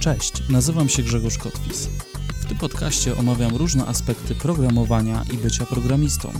Cześć, 0.00 0.48
nazywam 0.48 0.88
się 0.88 1.02
Grzegorz 1.02 1.38
Kotwis. 1.38 1.88
W 2.40 2.46
tym 2.46 2.58
podcaście 2.58 3.16
omawiam 3.16 3.56
różne 3.56 3.86
aspekty 3.86 4.34
programowania 4.34 5.24
i 5.32 5.36
bycia 5.36 5.66
programistą. 5.66 6.32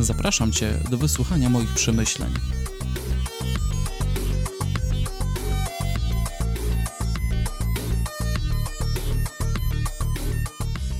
Zapraszam 0.00 0.52
Cię 0.52 0.78
do 0.90 0.98
wysłuchania 0.98 1.50
moich 1.50 1.74
przemyśleń. 1.74 2.30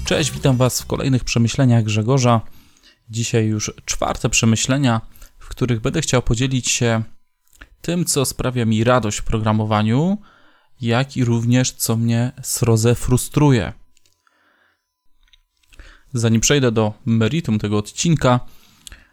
Cześć, 0.04 0.30
witam 0.32 0.56
Was 0.56 0.80
w 0.80 0.86
kolejnych 0.86 1.24
przemyśleniach 1.24 1.84
Grzegorza. 1.84 2.40
Dzisiaj 3.10 3.46
już 3.46 3.72
czwarte 3.84 4.28
przemyślenia, 4.28 5.00
w 5.38 5.48
których 5.48 5.80
będę 5.80 6.00
chciał 6.00 6.22
podzielić 6.22 6.68
się 6.68 7.02
tym, 7.80 8.04
co 8.04 8.24
sprawia 8.24 8.64
mi 8.64 8.84
radość 8.84 9.18
w 9.18 9.24
programowaniu, 9.24 10.18
jak 10.80 11.16
i 11.16 11.24
również 11.24 11.72
co 11.72 11.96
mnie 11.96 12.32
sroze 12.42 12.94
frustruje. 12.94 13.72
Zanim 16.14 16.40
przejdę 16.40 16.72
do 16.72 16.92
meritum 17.06 17.58
tego 17.58 17.78
odcinka, 17.78 18.40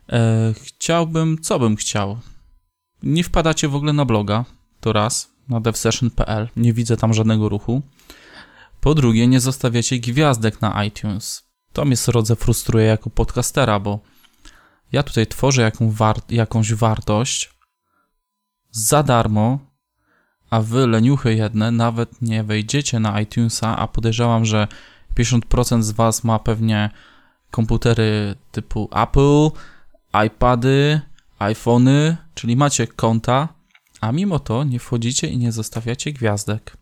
e, 0.09 0.53
chciałbym, 0.63 1.41
co 1.41 1.59
bym 1.59 1.75
chciał? 1.75 2.19
Nie 3.03 3.23
wpadacie 3.23 3.67
w 3.67 3.75
ogóle 3.75 3.93
na 3.93 4.05
bloga, 4.05 4.45
to 4.79 4.93
raz, 4.93 5.29
na 5.49 5.61
devsession.pl, 5.61 6.49
nie 6.55 6.73
widzę 6.73 6.97
tam 6.97 7.13
żadnego 7.13 7.49
ruchu. 7.49 7.81
Po 8.81 8.95
drugie, 8.95 9.27
nie 9.27 9.39
zostawiacie 9.39 9.99
gwiazdek 9.99 10.61
na 10.61 10.85
iTunes. 10.85 11.43
To 11.73 11.85
mnie 11.85 11.97
srodze 11.97 12.35
frustruje 12.35 12.85
jako 12.85 13.09
podcastera, 13.09 13.80
bo 13.80 13.99
ja 14.91 15.03
tutaj 15.03 15.27
tworzę 15.27 15.61
jaką 15.61 15.91
war 15.91 16.16
jakąś 16.30 16.73
wartość 16.73 17.53
za 18.71 19.03
darmo, 19.03 19.59
a 20.53 20.62
wy, 20.62 20.88
leniuchy 20.88 21.35
jedne, 21.35 21.71
nawet 21.71 22.21
nie 22.21 22.43
wejdziecie 22.43 22.99
na 22.99 23.21
iTunesa, 23.21 23.77
a 23.77 23.88
podejrzewam, 23.88 24.45
że 24.45 24.67
50% 25.16 25.81
z 25.81 25.91
was 25.91 26.23
ma 26.23 26.39
pewnie 26.39 26.89
komputery 27.52 28.36
typu 28.52 28.89
Apple, 28.92 29.50
iPady, 30.25 31.02
iPhony, 31.39 32.17
czyli 32.36 32.55
macie 32.55 32.88
konta, 32.88 33.47
a 34.02 34.11
mimo 34.11 34.39
to 34.39 34.64
nie 34.64 34.80
wchodzicie 34.80 35.27
i 35.27 35.38
nie 35.38 35.52
zostawiacie 35.52 36.14
gwiazdek. 36.14 36.77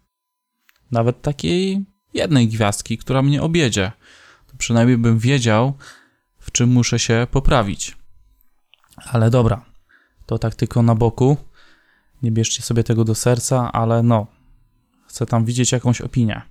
Nawet 0.92 1.22
takiej 1.22 1.86
jednej 2.14 2.48
gwiazdki, 2.48 2.98
która 2.98 3.22
mnie 3.22 3.42
objedzie. 3.42 3.92
To 4.48 4.54
przynajmniej 4.58 4.98
bym 4.98 5.20
wiedział, 5.20 5.73
w 6.40 6.52
czym 6.52 6.70
muszę 6.70 7.00
się 7.00 7.28
poprawić. 7.32 7.98
Ale 9.12 9.30
dobra, 9.30 9.66
to 10.26 10.40
tak 10.40 10.56
tylko 10.56 10.82
na 10.82 10.95
boku. 10.95 11.38
Nie 12.23 12.31
bierzcie 12.31 12.61
sobie 12.61 12.83
tego 12.83 13.03
do 13.03 13.16
serca, 13.16 13.72
ale 13.72 14.03
no, 14.03 14.27
chcę 15.08 15.25
tam 15.25 15.45
widzieć 15.45 15.72
jakąś 15.72 16.02
opinię. 16.02 16.41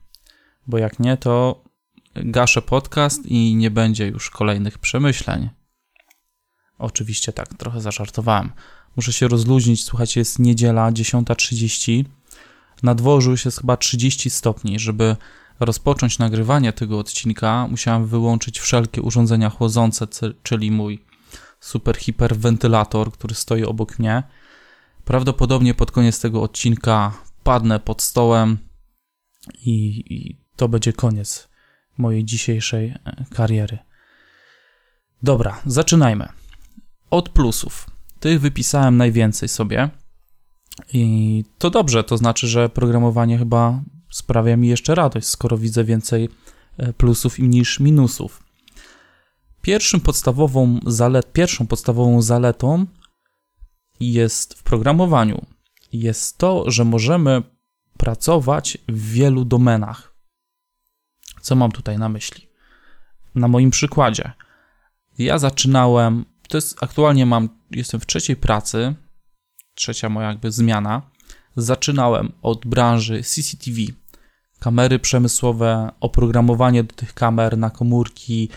Bo 0.67 0.79
jak 0.79 0.99
nie, 0.99 1.17
to 1.17 1.65
gaszę 2.15 2.63
podcast 2.63 3.27
i 3.27 3.57
nie 3.57 3.71
będzie 3.71 4.07
już 4.07 4.31
kolejnych 4.31 4.79
przemyśleń. 4.79 5.51
Oczywiście 6.79 7.33
tak, 7.33 7.55
trochę 7.55 7.81
zażartowałem. 7.81 8.53
Muszę 8.97 9.13
się 9.13 9.29
rozluźnić, 9.29 9.85
słuchajcie, 9.85 10.21
jest 10.21 10.39
niedziela 10.39 10.93
10.30. 10.93 12.05
Na 12.83 12.95
dworzu 12.95 13.31
jest 13.31 13.59
chyba 13.61 13.77
30 13.77 14.31
stopni. 14.31 14.79
Żeby 14.79 15.17
rozpocząć 15.61 16.19
nagrywanie 16.19 16.73
tego 16.73 16.99
odcinka, 16.99 17.67
musiałem 17.71 18.07
wyłączyć 18.07 18.61
wszelkie 18.61 19.03
urządzenia 19.03 19.51
chłodzące, 19.51 20.07
czyli 20.43 20.71
mój 20.71 21.05
super 21.61 21.97
hiperwentylator, 21.97 23.13
który 23.13 23.35
stoi 23.35 23.65
obok 23.65 23.99
mnie. 23.99 24.23
Prawdopodobnie 25.11 25.75
pod 25.75 25.91
koniec 25.91 26.21
tego 26.21 26.43
odcinka 26.43 27.13
padnę 27.43 27.81
pod 27.81 28.03
stołem 28.03 28.59
i, 29.63 30.05
i 30.15 30.41
to 30.57 30.69
będzie 30.69 30.93
koniec 30.93 31.49
mojej 31.99 32.25
dzisiejszej 32.25 32.87
e, 32.87 33.25
kariery. 33.35 33.79
Dobra, 35.23 35.61
zaczynajmy. 35.67 36.29
Od 37.11 37.29
plusów. 37.29 37.91
Tych 38.21 38.41
wypisałem 38.41 38.97
najwięcej 38.97 39.49
sobie. 39.49 39.91
I 40.93 41.45
to 41.59 41.71
dobrze, 41.71 42.05
to 42.05 42.17
znaczy, 42.17 42.49
że 42.49 42.69
programowanie 42.69 43.39
chyba 43.39 43.83
sprawia 44.11 44.57
mi 44.57 44.69
jeszcze 44.69 44.95
radość, 44.95 45.27
skoro 45.27 45.59
widzę 45.59 45.85
więcej 45.85 46.29
e, 46.79 46.93
plusów 46.93 47.39
niż 47.39 47.81
minusów. 47.81 48.43
Pierwszym 49.63 50.01
podstawową 50.01 50.81
zalet, 50.87 51.33
pierwszą 51.33 51.67
podstawową 51.67 52.23
zaletą 52.23 52.87
jest 54.01 54.55
w 54.55 54.63
programowaniu 54.63 55.47
jest 55.93 56.39
to, 56.39 56.71
że 56.71 56.85
możemy 56.85 57.43
pracować 57.97 58.79
w 58.89 59.13
wielu 59.13 59.45
domenach. 59.45 60.15
Co 61.41 61.57
mam 61.57 61.73
tutaj 61.73 61.99
na 61.99 62.09
myśli? 62.09 62.49
Na 63.35 63.49
moim 63.49 63.71
przykładzie. 63.71 64.33
Ja 65.19 65.39
zaczynałem, 65.39 66.25
to 66.49 66.57
jest 66.57 66.83
aktualnie 66.83 67.27
mam, 67.27 67.49
jestem 67.71 68.01
w 68.01 68.07
trzeciej 68.07 68.37
pracy, 68.37 68.95
trzecia 69.75 70.09
moja 70.09 70.29
jakby 70.29 70.53
zmiana. 70.53 71.03
Zaczynałem 71.57 72.33
od 72.43 72.67
branży 72.67 73.23
CCTV, 73.23 73.77
kamery 74.59 74.99
przemysłowe, 74.99 75.93
oprogramowanie 76.01 76.85
do 76.85 76.95
tych 76.95 77.15
kamer 77.15 77.59
na 77.59 77.71
komórki, 77.71 78.49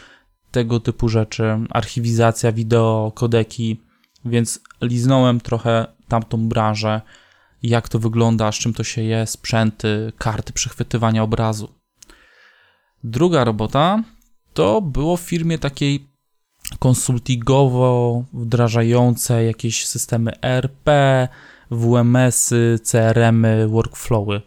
tego 0.52 0.80
typu 0.80 1.09
rzeczy, 1.09 1.44
archiwizacja 1.70 2.52
wideo, 2.52 3.12
kodeki, 3.16 3.82
więc 4.25 4.59
liznąłem 4.81 5.41
trochę 5.41 5.85
tamtą 6.07 6.50
branżę, 6.50 7.01
jak 7.63 7.89
to 7.89 8.00
wygląda, 8.00 8.51
z 8.51 8.56
czym 8.56 8.73
to 8.73 8.84
się 8.84 9.01
je, 9.01 9.28
sprzęty, 9.28 10.13
karty 10.17 10.53
przechwytywania 10.53 11.23
obrazu. 11.23 11.73
Druga 13.03 13.44
robota 13.44 14.03
to 14.53 14.81
było 14.81 15.17
w 15.17 15.22
firmie 15.22 15.57
takiej 15.57 16.07
konsultingowo 16.79 18.23
wdrażającej 18.34 19.47
jakieś 19.47 19.85
systemy 19.85 20.41
ERP, 20.41 20.90
WMS-y, 21.72 22.79
CRM-y, 22.84 23.67
workflowy. 23.67 24.41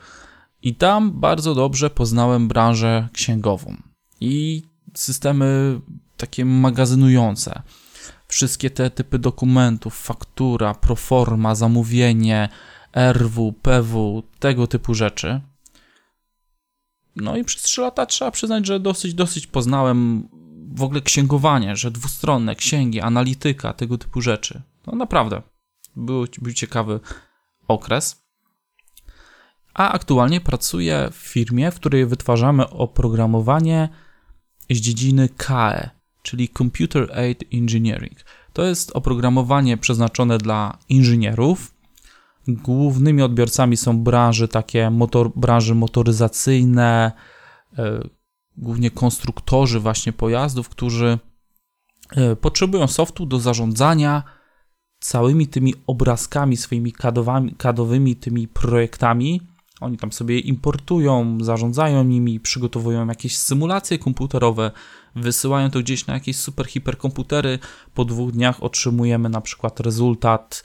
I 0.62 0.74
tam 0.74 1.12
bardzo 1.12 1.54
dobrze 1.54 1.90
poznałem 1.90 2.48
branżę 2.48 3.08
księgową 3.12 3.76
i 4.20 4.62
systemy 4.94 5.80
takie 6.16 6.44
magazynujące. 6.44 7.62
Wszystkie 8.28 8.70
te 8.70 8.90
typy 8.90 9.18
dokumentów, 9.18 9.96
faktura, 9.96 10.74
proforma, 10.74 11.54
zamówienie, 11.54 12.48
RW, 13.12 13.52
PW, 13.52 14.22
tego 14.38 14.66
typu 14.66 14.94
rzeczy. 14.94 15.40
No 17.16 17.36
i 17.36 17.44
przez 17.44 17.62
3 17.62 17.80
lata 17.80 18.06
trzeba 18.06 18.30
przyznać, 18.30 18.66
że 18.66 18.80
dosyć, 18.80 19.14
dosyć 19.14 19.46
poznałem 19.46 20.28
w 20.74 20.82
ogóle 20.82 21.00
księgowanie, 21.00 21.76
że 21.76 21.90
dwustronne, 21.90 22.54
księgi, 22.54 23.00
analityka, 23.00 23.72
tego 23.72 23.98
typu 23.98 24.20
rzeczy. 24.20 24.62
No 24.86 24.96
naprawdę, 24.96 25.42
był, 25.96 26.26
był 26.42 26.52
ciekawy 26.52 27.00
okres. 27.68 28.26
A 29.74 29.92
aktualnie 29.92 30.40
pracuję 30.40 31.08
w 31.12 31.16
firmie, 31.16 31.70
w 31.70 31.76
której 31.76 32.06
wytwarzamy 32.06 32.70
oprogramowanie 32.70 33.88
z 34.70 34.76
dziedziny 34.76 35.28
KE, 35.28 35.90
czyli 36.26 36.48
Computer 36.48 37.18
Aid 37.18 37.44
Engineering. 37.52 38.24
To 38.52 38.64
jest 38.64 38.90
oprogramowanie 38.94 39.76
przeznaczone 39.76 40.38
dla 40.38 40.78
inżynierów. 40.88 41.74
Głównymi 42.48 43.22
odbiorcami 43.22 43.76
są 43.76 43.98
branże 43.98 44.48
takie 44.48 44.90
motor, 44.90 45.30
branże 45.36 45.74
motoryzacyjne, 45.74 47.12
e, 47.78 48.00
głównie 48.56 48.90
konstruktorzy 48.90 49.80
właśnie 49.80 50.12
pojazdów, 50.12 50.68
którzy 50.68 51.18
e, 52.16 52.36
potrzebują 52.36 52.86
softu 52.86 53.26
do 53.26 53.40
zarządzania 53.40 54.22
całymi 55.00 55.46
tymi 55.48 55.74
obrazkami, 55.86 56.56
swoimi 56.56 56.92
kadowymi, 56.92 57.54
kadowymi 57.54 58.16
tymi 58.16 58.48
projektami. 58.48 59.40
Oni 59.80 59.96
tam 59.96 60.12
sobie 60.12 60.38
importują, 60.38 61.38
zarządzają 61.40 62.04
nimi, 62.04 62.40
przygotowują 62.40 63.06
jakieś 63.06 63.38
symulacje 63.38 63.98
komputerowe, 63.98 64.70
wysyłają 65.16 65.70
to 65.70 65.80
gdzieś 65.80 66.06
na 66.06 66.14
jakieś 66.14 66.36
super 66.36 66.66
hiperkomputery. 66.66 67.58
Po 67.94 68.04
dwóch 68.04 68.32
dniach 68.32 68.62
otrzymujemy 68.62 69.28
na 69.28 69.40
przykład 69.40 69.80
rezultat, 69.80 70.64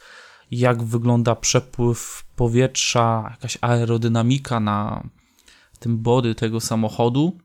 jak 0.51 0.83
wygląda 0.83 1.35
przepływ 1.35 2.23
powietrza, 2.35 3.27
jakaś 3.31 3.57
aerodynamika 3.61 4.59
na 4.59 5.09
tym 5.79 5.97
body 5.97 6.35
tego 6.35 6.59
samochodu. 6.59 7.37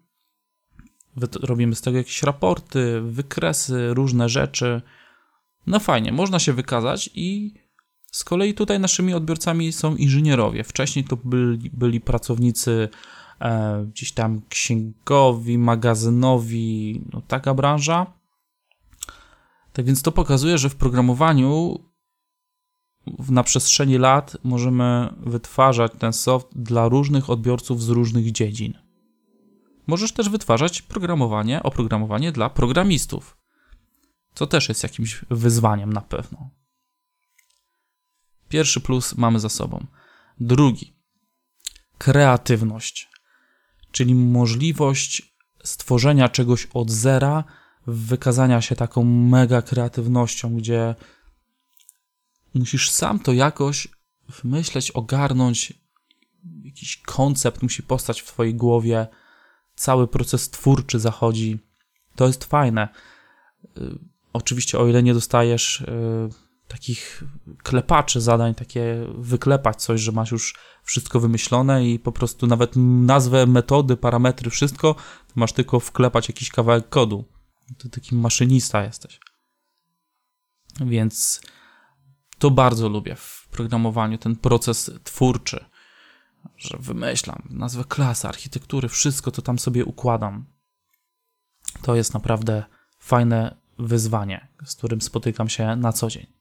Robimy 1.42 1.74
z 1.74 1.80
tego 1.80 1.96
jakieś 1.96 2.22
raporty, 2.22 3.00
wykresy, 3.00 3.94
różne 3.94 4.28
rzeczy. 4.28 4.82
No 5.66 5.80
fajnie, 5.80 6.12
można 6.12 6.38
się 6.38 6.52
wykazać 6.52 7.10
i 7.14 7.54
z 8.10 8.24
kolei 8.24 8.54
tutaj 8.54 8.80
naszymi 8.80 9.14
odbiorcami 9.14 9.72
są 9.72 9.96
inżynierowie. 9.96 10.64
Wcześniej 10.64 11.04
to 11.04 11.16
byli, 11.16 11.70
byli 11.70 12.00
pracownicy 12.00 12.88
gdzieś 13.86 14.12
tam 14.12 14.42
księgowi, 14.48 15.58
magazynowi, 15.58 17.04
no 17.12 17.20
taka 17.20 17.54
branża. 17.54 18.06
Tak 19.72 19.84
więc 19.86 20.02
to 20.02 20.12
pokazuje, 20.12 20.58
że 20.58 20.70
w 20.70 20.76
programowaniu 20.76 21.78
na 23.28 23.42
przestrzeni 23.42 23.98
lat 23.98 24.36
możemy 24.44 25.14
wytwarzać 25.18 25.92
ten 25.98 26.12
soft 26.12 26.48
dla 26.52 26.88
różnych 26.88 27.30
odbiorców 27.30 27.82
z 27.82 27.88
różnych 27.88 28.32
dziedzin. 28.32 28.78
Możesz 29.86 30.12
też 30.12 30.28
wytwarzać 30.28 30.82
programowanie, 30.82 31.62
oprogramowanie 31.62 32.32
dla 32.32 32.50
programistów, 32.50 33.38
co 34.34 34.46
też 34.46 34.68
jest 34.68 34.82
jakimś 34.82 35.24
wyzwaniem 35.30 35.92
na 35.92 36.00
pewno. 36.00 36.50
Pierwszy 38.48 38.80
plus 38.80 39.14
mamy 39.14 39.40
za 39.40 39.48
sobą. 39.48 39.86
Drugi 40.40 40.96
kreatywność, 41.98 43.10
czyli 43.96 44.14
możliwość 44.14 45.34
stworzenia 45.64 46.28
czegoś 46.28 46.68
od 46.74 46.90
zera, 46.90 47.44
wykazania 47.86 48.60
się 48.60 48.76
taką 48.76 49.04
mega 49.04 49.62
kreatywnością, 49.62 50.56
gdzie 50.56 50.94
musisz 52.54 52.90
sam 52.90 53.18
to 53.20 53.32
jakoś 53.32 53.88
wymyśleć, 54.42 54.90
ogarnąć, 54.90 55.72
jakiś 56.64 56.96
koncept 56.96 57.62
musi 57.62 57.82
postać 57.82 58.20
w 58.22 58.26
twojej 58.26 58.54
głowie, 58.54 59.06
cały 59.76 60.08
proces 60.08 60.50
twórczy 60.50 61.00
zachodzi. 61.00 61.58
To 62.16 62.26
jest 62.26 62.44
fajne. 62.44 62.88
Y, 63.64 63.98
oczywiście, 64.32 64.78
o 64.78 64.86
ile 64.86 65.02
nie 65.02 65.14
dostajesz 65.14 65.80
y, 65.80 65.86
takich 66.68 67.24
klepaczy 67.62 68.20
zadań, 68.20 68.54
takie 68.54 69.06
wyklepać 69.18 69.82
coś, 69.82 70.00
że 70.00 70.12
masz 70.12 70.30
już 70.30 70.54
wszystko 70.82 71.20
wymyślone 71.20 71.86
i 71.86 71.98
po 71.98 72.12
prostu 72.12 72.46
nawet 72.46 72.72
nazwę, 72.76 73.46
metody, 73.46 73.96
parametry, 73.96 74.50
wszystko, 74.50 74.94
masz 75.34 75.52
tylko 75.52 75.80
wklepać 75.80 76.28
jakiś 76.28 76.50
kawałek 76.50 76.88
kodu. 76.88 77.24
To 77.78 77.88
taki 77.88 78.14
maszynista 78.14 78.84
jesteś. 78.84 79.20
Więc 80.80 81.40
to 82.38 82.50
bardzo 82.50 82.88
lubię 82.88 83.16
w 83.16 83.48
programowaniu, 83.50 84.18
ten 84.18 84.36
proces 84.36 84.90
twórczy, 85.04 85.64
że 86.56 86.76
wymyślam 86.80 87.42
nazwę 87.50 87.84
klasy, 87.84 88.28
architektury, 88.28 88.88
wszystko 88.88 89.30
to 89.30 89.42
tam 89.42 89.58
sobie 89.58 89.84
układam. 89.84 90.46
To 91.82 91.94
jest 91.94 92.14
naprawdę 92.14 92.64
fajne 92.98 93.56
wyzwanie, 93.78 94.48
z 94.64 94.74
którym 94.74 95.00
spotykam 95.00 95.48
się 95.48 95.76
na 95.76 95.92
co 95.92 96.08
dzień. 96.08 96.35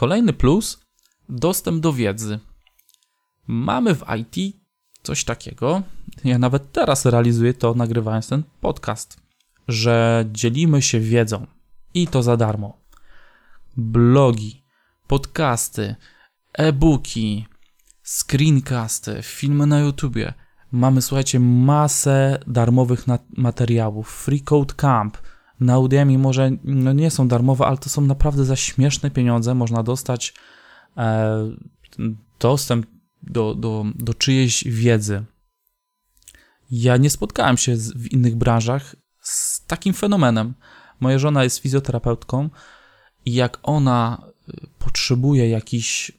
Kolejny 0.00 0.32
plus 0.32 0.80
dostęp 1.28 1.80
do 1.80 1.92
wiedzy. 1.92 2.38
Mamy 3.46 3.94
w 3.94 4.04
IT 4.18 4.56
coś 5.02 5.24
takiego, 5.24 5.82
ja 6.24 6.38
nawet 6.38 6.72
teraz 6.72 7.04
realizuję 7.04 7.54
to 7.54 7.74
nagrywając 7.74 8.28
ten 8.28 8.42
podcast, 8.60 9.20
że 9.68 10.24
dzielimy 10.32 10.82
się 10.82 11.00
wiedzą 11.00 11.46
i 11.94 12.06
to 12.06 12.22
za 12.22 12.36
darmo. 12.36 12.78
Blogi, 13.76 14.64
podcasty, 15.06 15.96
e-booki, 16.52 17.46
screencasty, 18.02 19.22
filmy 19.22 19.66
na 19.66 19.80
YouTubie. 19.80 20.34
Mamy, 20.72 21.02
słuchajcie, 21.02 21.40
masę 21.40 22.38
darmowych 22.46 23.04
materiałów. 23.36 24.10
Free 24.10 24.40
Code 24.40 24.74
Camp, 24.74 25.18
na 25.60 25.78
Udemy 25.78 26.18
może 26.18 26.50
no 26.64 26.92
nie 26.92 27.10
są 27.10 27.28
darmowe, 27.28 27.66
ale 27.66 27.78
to 27.78 27.88
są 27.88 28.00
naprawdę 28.00 28.44
za 28.44 28.56
śmieszne 28.56 29.10
pieniądze. 29.10 29.54
Można 29.54 29.82
dostać 29.82 30.34
e, 30.96 31.50
dostęp 32.40 32.86
do, 33.22 33.54
do, 33.54 33.84
do 33.94 34.14
czyjejś 34.14 34.64
wiedzy. 34.64 35.24
Ja 36.70 36.96
nie 36.96 37.10
spotkałem 37.10 37.56
się 37.56 37.76
z, 37.76 37.92
w 37.92 38.12
innych 38.12 38.36
branżach 38.36 38.96
z 39.20 39.66
takim 39.66 39.94
fenomenem. 39.94 40.54
Moja 41.00 41.18
żona 41.18 41.44
jest 41.44 41.58
fizjoterapeutką 41.58 42.50
i 43.24 43.34
jak 43.34 43.58
ona 43.62 44.22
y, 44.48 44.66
potrzebuje 44.78 45.48
jakiś 45.48 46.12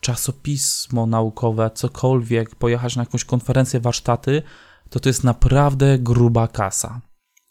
czasopismo 0.00 1.06
naukowe, 1.06 1.70
cokolwiek, 1.74 2.54
pojechać 2.54 2.96
na 2.96 3.02
jakąś 3.02 3.24
konferencję, 3.24 3.80
warsztaty, 3.80 4.42
to 4.90 5.00
to 5.00 5.08
jest 5.08 5.24
naprawdę 5.24 5.98
gruba 5.98 6.48
kasa 6.48 7.07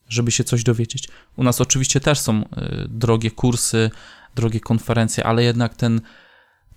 żeby 0.10 0.32
się 0.32 0.44
coś 0.44 0.64
dowiedzieć. 0.64 1.08
U 1.36 1.44
nas 1.44 1.62
oczywiście 1.62 2.00
też 2.00 2.20
są 2.20 2.42
y, 2.42 2.46
drogie 2.90 3.32
kursy, 3.32 3.92
drogie 4.36 4.60
konferencje, 4.60 5.24
ale 5.24 5.44
jednak 5.44 5.76
ten, 5.76 6.02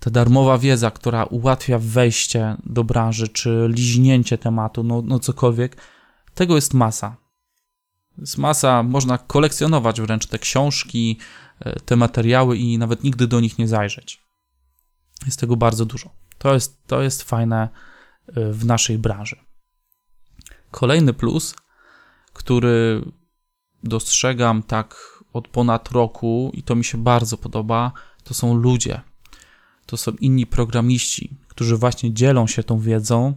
ta 0.00 0.10
darmowa 0.10 0.58
wiedza, 0.58 0.90
która 0.90 1.24
ułatwia 1.24 1.78
wejście 1.78 2.56
do 2.64 2.84
branży, 2.84 3.28
czy 3.28 3.68
liźnięcie 3.74 4.38
tematu, 4.38 4.82
no, 4.82 5.02
no 5.02 5.18
cokolwiek, 5.18 5.76
tego 6.34 6.54
jest 6.54 6.74
masa. 6.74 7.16
Jest 8.18 8.38
masa, 8.38 8.82
można 8.82 9.18
kolekcjonować 9.18 10.00
wręcz 10.00 10.26
te 10.26 10.38
książki, 10.38 11.18
y, 11.66 11.80
te 11.84 11.96
materiały 11.96 12.56
i 12.56 12.78
nawet 12.78 13.04
nigdy 13.04 13.26
do 13.26 13.40
nich 13.40 13.58
nie 13.58 13.68
zajrzeć. 13.68 14.22
Jest 15.26 15.40
tego 15.40 15.56
bardzo 15.56 15.84
dużo. 15.86 16.10
To 16.38 16.54
jest, 16.54 16.86
to 16.86 17.02
jest 17.02 17.22
fajne 17.22 17.68
y, 18.28 18.52
w 18.52 18.64
naszej 18.64 18.98
branży. 18.98 19.36
Kolejny 20.70 21.12
plus, 21.12 21.54
który 22.32 23.04
dostrzegam 23.84 24.62
tak 24.62 25.20
od 25.32 25.48
ponad 25.48 25.90
roku 25.90 26.50
i 26.54 26.62
to 26.62 26.74
mi 26.76 26.84
się 26.84 26.98
bardzo 26.98 27.36
podoba, 27.36 27.92
to 28.24 28.34
są 28.34 28.54
ludzie. 28.54 29.00
To 29.86 29.96
są 29.96 30.12
inni 30.12 30.46
programiści, 30.46 31.36
którzy 31.48 31.76
właśnie 31.76 32.14
dzielą 32.14 32.46
się 32.46 32.62
tą 32.62 32.78
wiedzą, 32.78 33.34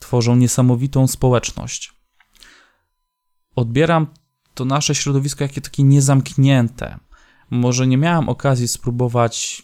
tworzą 0.00 0.36
niesamowitą 0.36 1.06
społeczność. 1.06 1.92
Odbieram 3.56 4.06
to 4.54 4.64
nasze 4.64 4.94
środowisko 4.94 5.44
jakie 5.44 5.60
takie 5.60 5.82
niezamknięte. 5.82 6.98
Może 7.50 7.86
nie 7.86 7.96
miałem 7.96 8.28
okazji 8.28 8.68
spróbować 8.68 9.62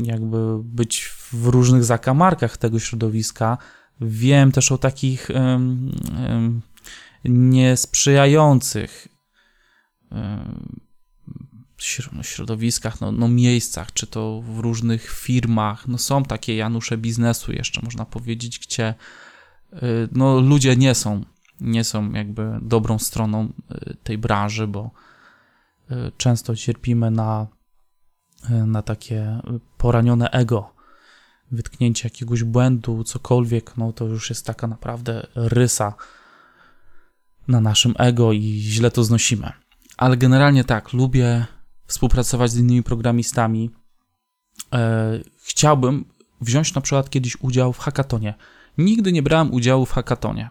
jakby 0.00 0.62
być 0.62 1.10
w 1.32 1.46
różnych 1.46 1.84
zakamarkach 1.84 2.56
tego 2.56 2.78
środowiska. 2.78 3.58
Wiem 4.00 4.52
też 4.52 4.72
o 4.72 4.78
takich 4.78 5.28
um, 5.34 5.92
um, 6.28 6.62
niesprzyjających 7.24 9.08
środowiskach, 12.24 13.00
no, 13.00 13.12
no 13.12 13.28
miejscach, 13.28 13.92
czy 13.92 14.06
to 14.06 14.40
w 14.40 14.58
różnych 14.58 15.10
firmach, 15.10 15.88
no 15.88 15.98
są 15.98 16.22
takie 16.22 16.56
Janusze 16.56 16.98
biznesu 16.98 17.52
jeszcze, 17.52 17.80
można 17.82 18.04
powiedzieć, 18.04 18.58
gdzie 18.58 18.94
y, 19.72 19.78
no 20.12 20.40
ludzie 20.40 20.76
nie 20.76 20.94
są, 20.94 21.24
nie 21.60 21.84
są 21.84 22.12
jakby 22.12 22.58
dobrą 22.62 22.98
stroną 22.98 23.52
y, 23.70 23.96
tej 24.02 24.18
branży, 24.18 24.66
bo 24.66 24.90
często 26.16 26.56
cierpimy 26.56 27.10
na, 27.10 27.46
na 28.66 28.82
takie 28.82 29.40
poranione 29.78 30.30
ego, 30.30 30.74
wytknięcie 31.50 32.06
jakiegoś 32.06 32.44
błędu, 32.44 33.04
cokolwiek, 33.04 33.76
no 33.76 33.92
to 33.92 34.04
już 34.04 34.30
jest 34.30 34.46
taka 34.46 34.66
naprawdę 34.66 35.26
rysa 35.34 35.94
na 37.48 37.60
naszym 37.60 37.94
ego 37.98 38.32
i 38.32 38.60
źle 38.60 38.90
to 38.90 39.04
znosimy 39.04 39.52
ale 39.96 40.16
generalnie 40.16 40.64
tak, 40.64 40.92
lubię 40.92 41.46
współpracować 41.86 42.50
z 42.50 42.58
innymi 42.58 42.82
programistami. 42.82 43.70
E, 44.72 45.20
chciałbym 45.42 46.04
wziąć 46.40 46.74
na 46.74 46.80
przykład 46.80 47.10
kiedyś 47.10 47.36
udział 47.40 47.72
w 47.72 47.78
hackatonie. 47.78 48.34
Nigdy 48.78 49.12
nie 49.12 49.22
brałem 49.22 49.54
udziału 49.54 49.86
w 49.86 49.92
hackatonie. 49.92 50.50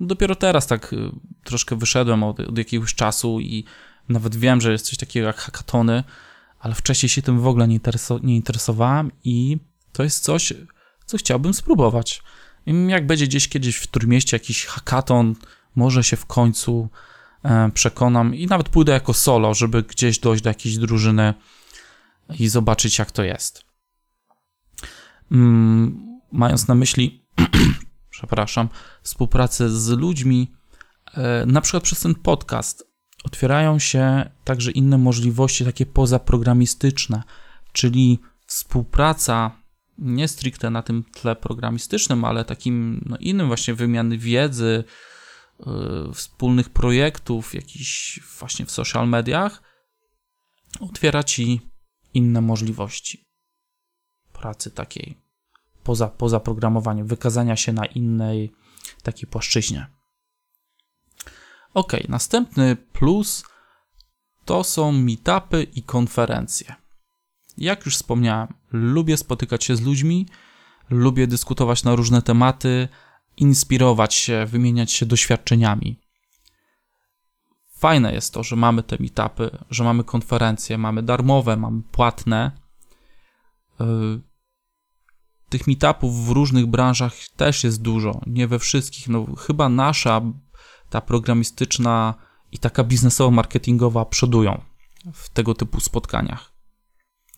Dopiero 0.00 0.34
teraz 0.34 0.66
tak 0.66 0.92
y, 0.92 0.96
troszkę 1.44 1.76
wyszedłem 1.76 2.22
od, 2.22 2.40
od 2.40 2.58
jakiegoś 2.58 2.94
czasu 2.94 3.40
i 3.40 3.64
nawet 4.08 4.36
wiem, 4.36 4.60
że 4.60 4.72
jest 4.72 4.86
coś 4.86 4.98
takiego 4.98 5.26
jak 5.26 5.36
hackatony, 5.36 6.04
ale 6.60 6.74
wcześniej 6.74 7.10
się 7.10 7.22
tym 7.22 7.40
w 7.40 7.46
ogóle 7.46 7.68
nie, 7.68 7.80
nie 8.22 8.36
interesowałem 8.36 9.10
i 9.24 9.58
to 9.92 10.02
jest 10.02 10.24
coś, 10.24 10.52
co 11.06 11.18
chciałbym 11.18 11.54
spróbować. 11.54 12.22
Jak 12.66 13.06
będzie 13.06 13.26
gdzieś 13.26 13.48
kiedyś 13.48 13.76
w 13.76 13.86
Trójmieście 13.86 14.36
jakiś 14.36 14.66
hackaton, 14.66 15.34
może 15.76 16.04
się 16.04 16.16
w 16.16 16.26
końcu 16.26 16.88
przekonam 17.74 18.34
i 18.34 18.46
nawet 18.46 18.68
pójdę 18.68 18.92
jako 18.92 19.14
solo, 19.14 19.54
żeby 19.54 19.82
gdzieś 19.82 20.18
dojść 20.18 20.42
do 20.42 20.50
jakiejś 20.50 20.78
drużyny 20.78 21.34
i 22.38 22.48
zobaczyć, 22.48 22.98
jak 22.98 23.10
to 23.10 23.22
jest. 23.22 23.64
Mm, 25.32 26.20
mając 26.32 26.68
na 26.68 26.74
myśli, 26.74 27.24
przepraszam, 28.10 28.68
współpracę 29.02 29.70
z 29.70 29.88
ludźmi, 29.88 30.52
e, 31.14 31.46
na 31.46 31.60
przykład 31.60 31.82
przez 31.82 32.00
ten 32.00 32.14
podcast 32.14 32.94
otwierają 33.24 33.78
się 33.78 34.30
także 34.44 34.70
inne 34.70 34.98
możliwości, 34.98 35.64
takie 35.64 35.86
pozaprogramistyczne, 35.86 37.22
czyli 37.72 38.18
współpraca 38.46 39.50
nie 39.98 40.28
stricte 40.28 40.70
na 40.70 40.82
tym 40.82 41.04
tle 41.04 41.36
programistycznym, 41.36 42.24
ale 42.24 42.44
takim 42.44 43.04
no, 43.06 43.16
innym 43.16 43.46
właśnie 43.46 43.74
wymiany 43.74 44.18
wiedzy, 44.18 44.84
wspólnych 46.14 46.70
projektów, 46.70 47.54
jakichś 47.54 48.20
właśnie 48.38 48.66
w 48.66 48.70
social 48.70 49.08
mediach, 49.08 49.62
otwiera 50.80 51.22
ci 51.22 51.60
inne 52.14 52.40
możliwości 52.40 53.24
pracy 54.32 54.70
takiej 54.70 55.18
poza, 55.82 56.08
poza 56.08 56.40
programowaniem, 56.40 57.06
wykazania 57.06 57.56
się 57.56 57.72
na 57.72 57.86
innej 57.86 58.52
takiej 59.02 59.28
płaszczyźnie. 59.28 59.86
Ok, 61.74 61.92
następny 62.08 62.76
plus 62.76 63.44
to 64.44 64.64
są 64.64 64.92
meetupy 64.92 65.62
i 65.62 65.82
konferencje. 65.82 66.74
Jak 67.56 67.86
już 67.86 67.96
wspomniałem, 67.96 68.48
lubię 68.72 69.16
spotykać 69.16 69.64
się 69.64 69.76
z 69.76 69.80
ludźmi, 69.80 70.28
lubię 70.90 71.26
dyskutować 71.26 71.84
na 71.84 71.94
różne 71.94 72.22
tematy, 72.22 72.88
inspirować 73.36 74.14
się, 74.14 74.46
wymieniać 74.46 74.92
się 74.92 75.06
doświadczeniami. 75.06 76.00
Fajne 77.78 78.14
jest 78.14 78.34
to, 78.34 78.42
że 78.42 78.56
mamy 78.56 78.82
te 78.82 78.96
meetupy, 79.00 79.58
że 79.70 79.84
mamy 79.84 80.04
konferencje, 80.04 80.78
mamy 80.78 81.02
darmowe, 81.02 81.56
mamy 81.56 81.82
płatne. 81.82 82.50
Y, 83.80 83.84
tych 85.48 85.66
meetupów 85.66 86.26
w 86.26 86.30
różnych 86.30 86.66
branżach 86.66 87.14
też 87.36 87.64
jest 87.64 87.82
dużo, 87.82 88.20
nie 88.26 88.48
we 88.48 88.58
wszystkich. 88.58 89.08
No, 89.08 89.26
chyba 89.38 89.68
nasza, 89.68 90.22
ta 90.90 91.00
programistyczna 91.00 92.14
i 92.52 92.58
taka 92.58 92.84
biznesowo-marketingowa 92.84 94.04
przodują 94.06 94.60
w 95.12 95.28
tego 95.28 95.54
typu 95.54 95.80
spotkaniach. 95.80 96.52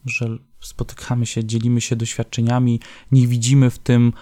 Że 0.04 0.38
spotykamy 0.60 1.26
się, 1.26 1.44
dzielimy 1.44 1.80
się 1.80 1.96
doświadczeniami, 1.96 2.80
nie 3.12 3.26
widzimy 3.26 3.70
w 3.70 3.78
tym 3.78 4.12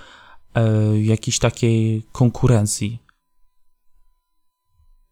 e, 0.54 1.00
jakiejś 1.00 1.38
takiej 1.38 2.02
konkurencji. 2.12 2.98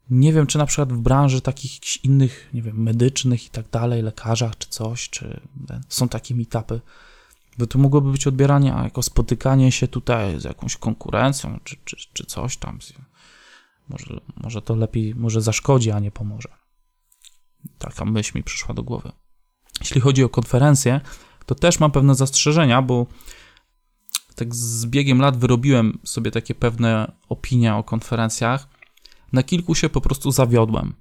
Nie 0.09 0.33
wiem, 0.33 0.47
czy 0.47 0.57
na 0.57 0.65
przykład 0.65 0.93
w 0.93 0.97
branży 0.97 1.41
takich 1.41 2.03
innych, 2.05 2.49
nie 2.53 2.61
wiem, 2.61 2.83
medycznych 2.83 3.45
i 3.45 3.49
tak 3.49 3.69
dalej, 3.69 4.01
lekarzach 4.01 4.57
czy 4.57 4.69
coś, 4.69 5.09
czy 5.09 5.41
są 5.89 6.09
takie 6.09 6.35
meetupy, 6.35 6.81
bo 7.57 7.67
to 7.67 7.79
mogłoby 7.79 8.11
być 8.11 8.27
odbieranie 8.27 8.69
jako 8.83 9.03
spotykanie 9.03 9.71
się 9.71 9.87
tutaj 9.87 10.39
z 10.39 10.43
jakąś 10.43 10.77
konkurencją, 10.77 11.59
czy, 11.63 11.77
czy, 11.85 11.95
czy 12.13 12.25
coś 12.25 12.57
tam. 12.57 12.79
Może, 13.89 14.19
może 14.43 14.61
to 14.61 14.75
lepiej, 14.75 15.15
może 15.15 15.41
zaszkodzi, 15.41 15.91
a 15.91 15.99
nie 15.99 16.11
pomoże. 16.11 16.49
Taka 17.77 18.05
myśl 18.05 18.31
mi 18.37 18.43
przyszła 18.43 18.73
do 18.73 18.83
głowy. 18.83 19.11
Jeśli 19.79 20.01
chodzi 20.01 20.23
o 20.23 20.29
konferencje, 20.29 21.01
to 21.45 21.55
też 21.55 21.79
mam 21.79 21.91
pewne 21.91 22.15
zastrzeżenia, 22.15 22.81
bo 22.81 23.07
tak 24.35 24.55
z 24.55 24.85
biegiem 24.85 25.19
lat 25.19 25.37
wyrobiłem 25.37 25.99
sobie 26.03 26.31
takie 26.31 26.55
pewne 26.55 27.11
opinie 27.29 27.75
o 27.75 27.83
konferencjach. 27.83 28.67
Na 29.33 29.43
kilku 29.43 29.75
się 29.75 29.89
po 29.89 30.01
prostu 30.01 30.31
zawiodłem. 30.31 30.95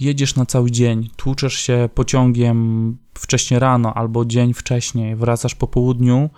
Jedziesz 0.00 0.36
na 0.36 0.46
cały 0.46 0.70
dzień, 0.70 1.10
tłuczesz 1.16 1.54
się 1.54 1.88
pociągiem 1.94 2.98
wcześnie 3.14 3.58
rano 3.58 3.94
albo 3.94 4.24
dzień 4.24 4.54
wcześniej, 4.54 5.16
wracasz 5.16 5.54
po 5.54 5.66
południu 5.66 6.30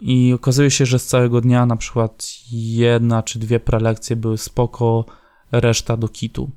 i 0.00 0.32
okazuje 0.32 0.70
się, 0.70 0.86
że 0.86 0.98
z 0.98 1.06
całego 1.06 1.40
dnia 1.40 1.66
na 1.66 1.76
przykład 1.76 2.28
jedna 2.52 3.22
czy 3.22 3.38
dwie 3.38 3.60
prelekcje 3.60 4.16
były 4.16 4.38
spoko, 4.38 5.04
reszta 5.52 5.96
do 5.96 6.08
kitu. 6.08 6.50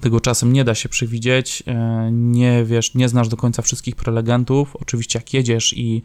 Tego 0.00 0.20
czasem 0.20 0.52
nie 0.52 0.64
da 0.64 0.74
się 0.74 0.88
przewidzieć, 0.88 1.62
e, 1.66 2.08
nie 2.12 2.64
wiesz, 2.64 2.94
nie 2.94 3.08
znasz 3.08 3.28
do 3.28 3.36
końca 3.36 3.62
wszystkich 3.62 3.96
prelegentów. 3.96 4.76
Oczywiście 4.76 5.18
jak 5.18 5.34
jedziesz 5.34 5.72
i 5.76 6.02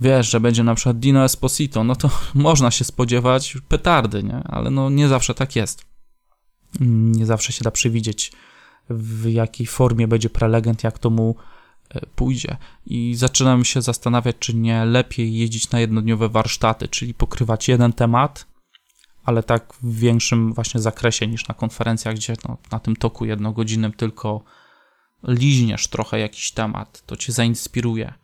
wiesz, 0.00 0.30
że 0.30 0.40
będzie 0.40 0.64
na 0.64 0.74
przykład 0.74 0.98
Dino 0.98 1.24
Esposito, 1.24 1.84
no 1.84 1.96
to 1.96 2.10
można 2.34 2.70
się 2.70 2.84
spodziewać 2.84 3.56
petardy, 3.68 4.22
nie? 4.22 4.42
Ale 4.44 4.70
no 4.70 4.90
nie 4.90 5.08
zawsze 5.08 5.34
tak 5.34 5.56
jest. 5.56 5.84
Nie 6.80 7.26
zawsze 7.26 7.52
się 7.52 7.64
da 7.64 7.70
przewidzieć 7.70 8.32
w 8.90 9.30
jakiej 9.30 9.66
formie 9.66 10.08
będzie 10.08 10.30
prelegent, 10.30 10.84
jak 10.84 10.98
to 10.98 11.10
mu 11.10 11.36
e, 11.90 12.06
pójdzie. 12.06 12.56
I 12.86 13.14
zaczynam 13.14 13.64
się 13.64 13.82
zastanawiać, 13.82 14.36
czy 14.38 14.54
nie 14.54 14.84
lepiej 14.84 15.34
jeździć 15.34 15.70
na 15.70 15.80
jednodniowe 15.80 16.28
warsztaty, 16.28 16.88
czyli 16.88 17.14
pokrywać 17.14 17.68
jeden 17.68 17.92
temat, 17.92 18.46
ale 19.24 19.42
tak 19.42 19.74
w 19.82 19.98
większym 19.98 20.52
właśnie 20.52 20.80
zakresie 20.80 21.26
niż 21.26 21.48
na 21.48 21.54
konferencjach, 21.54 22.14
gdzie 22.14 22.34
no, 22.48 22.56
na 22.72 22.80
tym 22.80 22.96
toku 22.96 23.24
jednogodzinnym 23.24 23.92
tylko 23.92 24.44
liźniesz 25.22 25.86
trochę 25.86 26.18
jakiś 26.18 26.52
temat, 26.52 27.02
to 27.06 27.16
cię 27.16 27.32
zainspiruje. 27.32 28.14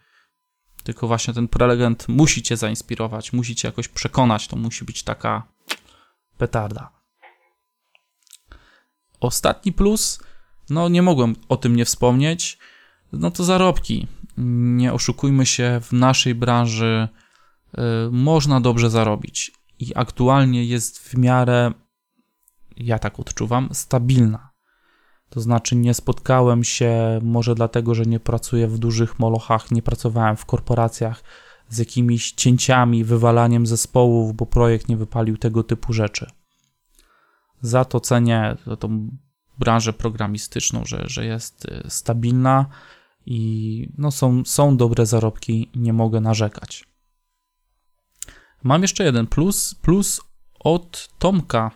Tylko 0.85 1.07
właśnie 1.09 1.35
ten 1.35 1.49
prelegent 1.49 2.09
musi 2.09 2.43
cię 2.43 2.57
zainspirować, 2.57 3.33
musi 3.33 3.55
cię 3.55 3.69
jakoś 3.69 3.89
przekonać, 3.89 4.49
to 4.49 4.57
musi 4.57 4.85
być 4.85 5.03
taka 5.03 5.43
petarda. 6.39 6.91
Ostatni 9.21 9.73
plus, 9.73 10.23
no 10.71 10.89
nie 10.89 11.03
mogłem 11.03 11.37
o 11.49 11.57
tym 11.57 11.77
nie 11.77 11.85
wspomnieć, 11.85 12.59
no 13.13 13.31
to 13.31 13.45
zarobki. 13.45 14.07
Nie 14.37 14.93
oszukujmy 14.93 15.47
się, 15.47 15.81
w 15.83 15.93
naszej 15.93 16.35
branży 16.35 17.09
y, 17.75 17.81
można 18.11 18.61
dobrze 18.61 18.91
zarobić 18.91 19.53
i 19.79 19.93
aktualnie 19.95 20.65
jest 20.65 20.99
w 20.99 21.19
miarę, 21.19 21.73
ja 22.77 22.99
tak 22.99 23.21
odczuwam, 23.21 23.69
stabilna. 23.73 24.54
To 25.35 25.41
znaczy, 25.41 25.77
nie 25.77 25.95
spotkałem 25.95 26.65
się, 26.65 27.21
może 27.23 27.55
dlatego, 27.55 27.95
że 27.95 28.03
nie 28.03 28.21
pracuję 28.21 28.69
w 28.69 28.79
dużych 28.79 29.19
molochach, 29.19 29.71
nie 29.71 29.83
pracowałem 29.83 30.37
w 30.37 30.45
korporacjach 30.45 31.25
z 31.69 31.79
jakimiś 31.79 32.33
cięciami, 32.33 33.05
wywalaniem 33.05 33.67
zespołów, 33.67 34.35
bo 34.35 34.47
projekt 34.47 34.89
nie 34.89 34.97
wypalił 34.97 35.37
tego 35.37 35.63
typu 35.63 35.93
rzeczy. 35.93 36.31
Za 37.61 37.85
to 37.85 38.01
cenię 38.01 38.57
tą 38.79 39.09
branżę 39.59 39.93
programistyczną, 39.93 40.85
że, 40.85 41.03
że 41.07 41.25
jest 41.25 41.65
y, 41.65 41.91
stabilna 41.91 42.67
i 43.27 43.89
no 43.99 44.11
są, 44.11 44.43
są 44.45 44.77
dobre 44.77 45.07
zarobki, 45.07 45.71
nie 45.75 45.93
mogę 45.93 46.21
narzekać. 46.21 46.85
Mam 48.63 48.83
jeszcze 48.83 49.05
jeden 49.05 49.27
plus, 49.27 49.75
plus 49.75 50.21
od 50.61 51.09
Tomka, 51.19 51.71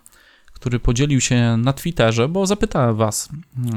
który 0.60 0.80
podzielił 0.80 1.20
się 1.20 1.56
na 1.56 1.72
Twitterze, 1.72 2.28
bo 2.28 2.46
zapytałem 2.46 2.96
was, 2.96 3.28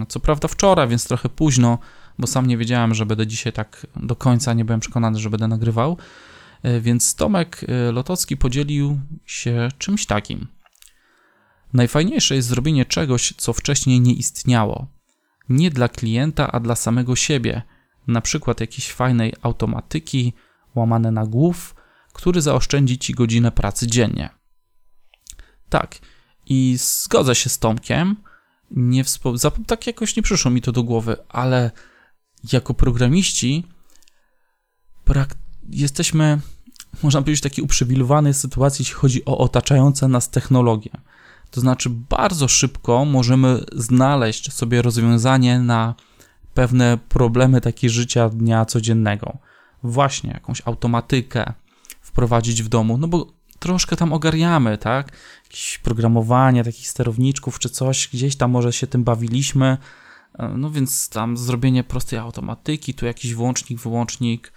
co 0.08 0.20
prawda 0.20 0.48
wczoraj, 0.48 0.88
więc 0.88 1.08
trochę 1.08 1.30
późno, 1.30 1.78
bo 2.20 2.28
sam 2.28 2.48
nie 2.48 2.58
wiedziałem, 2.58 2.94
że 2.94 3.06
będę 3.06 3.28
dzisiaj 3.28 3.54
tak 3.54 3.88
do 3.96 4.16
końca, 4.16 4.54
nie 4.54 4.66
byłem 4.66 4.80
przekonany, 4.80 5.20
że 5.20 5.30
będę 5.30 5.48
nagrywał. 5.48 5.98
E, 6.64 6.82
więc 6.82 7.16
Tomek 7.16 7.62
e, 7.68 7.92
Lotocki 7.92 8.38
podzielił 8.38 9.00
się 9.26 9.70
czymś 9.78 10.06
takim. 10.06 10.48
Najfajniejsze 11.74 12.36
jest 12.36 12.48
zrobienie 12.48 12.86
czegoś, 12.86 13.34
co 13.38 13.54
wcześniej 13.54 14.02
nie 14.02 14.14
istniało. 14.14 14.88
Nie 15.50 15.70
dla 15.70 15.90
klienta, 15.90 16.52
a 16.52 16.60
dla 16.60 16.76
samego 16.76 17.16
siebie. 17.16 17.62
Na 18.08 18.22
przykład 18.22 18.60
jakiejś 18.60 18.92
fajnej 18.92 19.34
automatyki, 19.42 20.34
łamane 20.76 21.12
na 21.12 21.26
głów, 21.26 21.76
który 22.14 22.42
zaoszczędzi 22.42 22.98
ci 22.98 23.14
godzinę 23.14 23.52
pracy 23.52 23.88
dziennie. 23.88 24.30
Tak, 25.70 26.00
i 26.52 26.78
zgodzę 26.78 27.36
się 27.36 27.50
z 27.50 27.60
Tomkiem. 27.60 28.16
Nie 28.72 29.04
wspom- 29.04 29.66
tak 29.66 29.88
jakoś 29.88 30.16
nie 30.16 30.24
przyszło 30.24 30.52
mi 30.52 30.62
to 30.62 30.72
do 30.72 30.84
głowy, 30.84 31.16
ale 31.30 31.72
jako 32.54 32.74
programiści 32.74 33.68
prak- 35.06 35.36
jesteśmy, 35.70 36.40
można 37.04 37.22
powiedzieć, 37.22 37.40
w 37.40 37.44
takiej 37.44 37.66
uprzywilejowanej 37.66 38.34
sytuacji, 38.34 38.84
jeśli 38.84 38.96
chodzi 38.96 39.26
o 39.26 39.38
otaczające 39.38 40.08
nas 40.08 40.30
technologie. 40.30 40.92
To 41.52 41.62
znaczy, 41.62 41.90
bardzo 41.90 42.48
szybko 42.48 43.06
możemy 43.06 43.64
znaleźć 43.76 44.54
sobie 44.54 44.82
rozwiązanie 44.82 45.60
na 45.60 45.96
pewne 46.54 46.98
problemy 47.10 47.62
takie 47.62 47.90
życia 47.90 48.30
dnia 48.30 48.66
codziennego. 48.66 49.38
Właśnie 49.84 50.32
jakąś 50.32 50.62
automatykę, 50.66 51.54
wprowadzić 52.02 52.64
w 52.64 52.68
domu, 52.70 52.98
no 52.98 53.08
bo 53.08 53.28
troszkę 53.62 53.96
tam 53.96 54.14
ogarniamy, 54.14 54.78
tak? 54.78 55.12
Jakieś 55.44 55.78
programowanie 55.78 56.64
takich 56.64 56.88
sterowniczków 56.88 57.60
czy 57.60 57.70
coś, 57.70 58.08
gdzieś 58.14 58.36
tam 58.36 58.52
może 58.52 58.74
się 58.74 58.88
tym 58.88 59.04
bawiliśmy, 59.04 59.78
e, 60.34 60.48
no 60.58 60.70
więc 60.70 61.10
tam 61.10 61.38
zrobienie 61.38 61.84
prostej 61.84 62.20
automatyki, 62.20 62.94
tu 62.94 63.06
jakiś 63.06 63.34
włącznik, 63.34 63.80
wyłącznik 63.80 64.54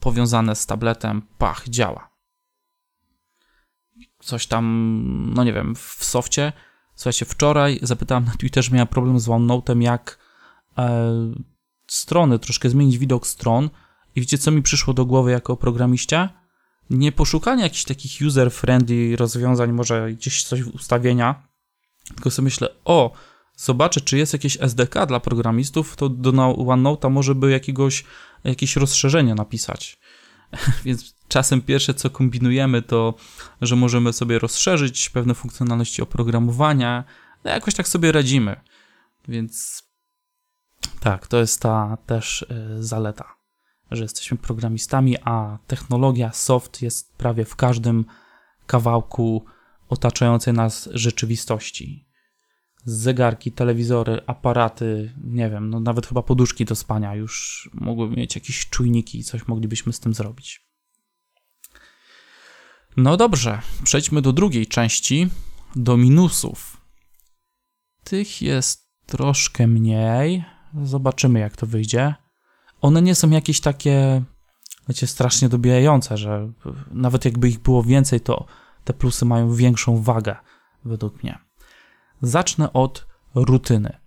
powiązane 0.00 0.56
z 0.56 0.66
tabletem, 0.66 1.22
pach, 1.38 1.68
działa. 1.68 2.10
Coś 4.20 4.46
tam, 4.46 4.64
no 5.34 5.44
nie 5.44 5.52
wiem, 5.52 5.74
w 5.74 6.04
softie. 6.04 6.52
Słuchajcie, 6.94 7.24
wczoraj 7.24 7.78
zapytałem 7.82 8.24
na 8.24 8.32
Twitterze, 8.32 8.70
miałem 8.72 8.88
problem 8.88 9.20
z 9.20 9.28
OneNote'em, 9.28 9.82
jak 9.82 10.18
e, 10.78 11.12
strony, 11.86 12.38
troszkę 12.38 12.70
zmienić 12.70 12.98
widok 12.98 13.26
stron. 13.26 13.70
I 14.14 14.20
wiecie, 14.20 14.38
co 14.38 14.50
mi 14.50 14.62
przyszło 14.62 14.94
do 14.94 15.06
głowy 15.06 15.30
jako 15.30 15.56
programiście? 15.56 16.41
Nie 16.98 17.12
poszukanie 17.12 17.62
jakichś 17.62 17.84
takich 17.84 18.20
user-friendly 18.20 19.16
rozwiązań, 19.16 19.72
może 19.72 20.12
gdzieś 20.12 20.44
coś 20.44 20.62
w 20.62 20.74
ustawienia, 20.74 21.48
tylko 22.14 22.30
sobie 22.30 22.44
myślę, 22.44 22.68
o, 22.84 23.12
zobaczę, 23.56 24.00
czy 24.00 24.18
jest 24.18 24.32
jakieś 24.32 24.58
SDK 24.60 25.06
dla 25.06 25.20
programistów, 25.20 25.96
to 25.96 26.08
do 26.08 26.30
OneNote'a 26.30 27.10
może 27.10 27.34
by 27.34 27.50
jakiegoś, 27.50 28.04
jakieś 28.44 28.76
rozszerzenie 28.76 29.34
napisać. 29.34 29.98
Więc 30.84 31.14
czasem 31.28 31.62
pierwsze, 31.62 31.94
co 31.94 32.10
kombinujemy, 32.10 32.82
to, 32.82 33.14
że 33.60 33.76
możemy 33.76 34.12
sobie 34.12 34.38
rozszerzyć 34.38 35.10
pewne 35.10 35.34
funkcjonalności 35.34 36.02
oprogramowania, 36.02 37.04
no 37.44 37.50
jakoś 37.50 37.74
tak 37.74 37.88
sobie 37.88 38.12
radzimy. 38.12 38.60
Więc 39.28 39.82
tak, 41.00 41.26
to 41.26 41.38
jest 41.38 41.60
ta 41.60 41.98
też 42.06 42.42
y, 42.42 42.84
zaleta 42.84 43.41
że 43.96 44.02
jesteśmy 44.02 44.38
programistami, 44.38 45.16
a 45.24 45.58
technologia, 45.66 46.32
soft 46.32 46.82
jest 46.82 47.16
prawie 47.16 47.44
w 47.44 47.56
każdym 47.56 48.04
kawałku 48.66 49.44
otaczającej 49.88 50.54
nas 50.54 50.88
rzeczywistości. 50.92 52.06
zegarki, 52.84 53.52
telewizory, 53.52 54.20
aparaty, 54.26 55.12
nie 55.24 55.50
wiem, 55.50 55.70
no 55.70 55.80
nawet 55.80 56.06
chyba 56.06 56.22
poduszki 56.22 56.64
do 56.64 56.74
spania 56.74 57.14
już 57.14 57.70
mogłyby 57.74 58.16
mieć 58.16 58.34
jakieś 58.34 58.68
czujniki 58.68 59.18
i 59.18 59.24
coś 59.24 59.48
moglibyśmy 59.48 59.92
z 59.92 60.00
tym 60.00 60.14
zrobić. 60.14 60.66
No 62.96 63.16
dobrze, 63.16 63.62
przejdźmy 63.84 64.22
do 64.22 64.32
drugiej 64.32 64.66
części, 64.66 65.28
do 65.76 65.96
minusów. 65.96 66.76
Tych 68.04 68.42
jest 68.42 68.88
troszkę 69.06 69.66
mniej. 69.66 70.44
Zobaczymy, 70.82 71.40
jak 71.40 71.56
to 71.56 71.66
wyjdzie. 71.66 72.14
One 72.82 73.02
nie 73.02 73.14
są 73.14 73.30
jakieś 73.30 73.60
takie, 73.60 74.22
wiecie, 74.88 75.06
strasznie 75.06 75.48
dobijające, 75.48 76.16
że 76.16 76.52
nawet 76.90 77.24
jakby 77.24 77.48
ich 77.48 77.58
było 77.58 77.82
więcej, 77.82 78.20
to 78.20 78.46
te 78.84 78.92
plusy 78.92 79.24
mają 79.24 79.54
większą 79.54 80.02
wagę, 80.02 80.36
według 80.84 81.22
mnie. 81.22 81.38
Zacznę 82.22 82.72
od 82.72 83.06
rutyny. 83.34 83.98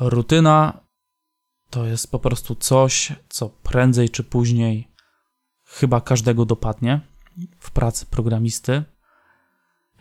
Rutyna 0.00 0.80
to 1.70 1.86
jest 1.86 2.10
po 2.10 2.18
prostu 2.18 2.54
coś, 2.54 3.12
co 3.28 3.48
prędzej 3.48 4.10
czy 4.10 4.24
później 4.24 4.90
chyba 5.64 6.00
każdego 6.00 6.44
dopadnie 6.44 7.00
w 7.58 7.70
pracy 7.70 8.06
programisty. 8.06 8.84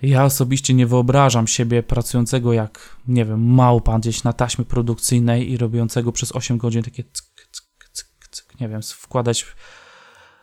Ja 0.02 0.26
osobiście 0.26 0.74
nie 0.74 0.88
wyobrażam 0.88 1.48
siebie 1.48 1.84
pracującego 1.84 2.54
jak, 2.54 2.96
nie 3.08 3.26
wiem, 3.26 3.54
małpa 3.54 4.00
gdzieś 4.00 4.24
na 4.24 4.34
taśmie 4.34 4.66
produkcyjnej 4.66 5.52
i 5.52 5.58
robiącego 5.58 6.12
przez 6.12 6.32
8 6.32 6.58
godzin 6.58 6.84
takie 6.84 7.04
cyk, 7.04 7.48
cyk, 7.52 7.90
cyk, 7.92 8.28
cyk, 8.32 8.60
nie 8.60 8.70
wiem, 8.70 8.82
wkładać 8.82 9.46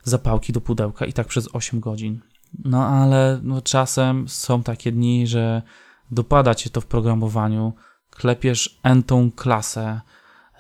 zapałki 0.03 0.53
do 0.53 0.61
pudełka 0.61 1.07
i 1.07 1.13
tak 1.13 1.27
przez 1.27 1.49
8 1.53 1.81
godzin. 1.81 2.21
No 2.65 2.87
ale 2.87 3.41
no, 3.43 3.63
czasem 3.63 4.29
są 4.29 4.63
takie 4.63 4.93
dni, 4.93 5.27
że 5.27 5.63
dopada 6.11 6.55
cię 6.55 6.71
to 6.71 6.81
w 6.81 6.87
programowaniu, 6.87 7.73
klepiesz 8.11 8.81
entą 8.83 9.31
klasę 9.31 10.01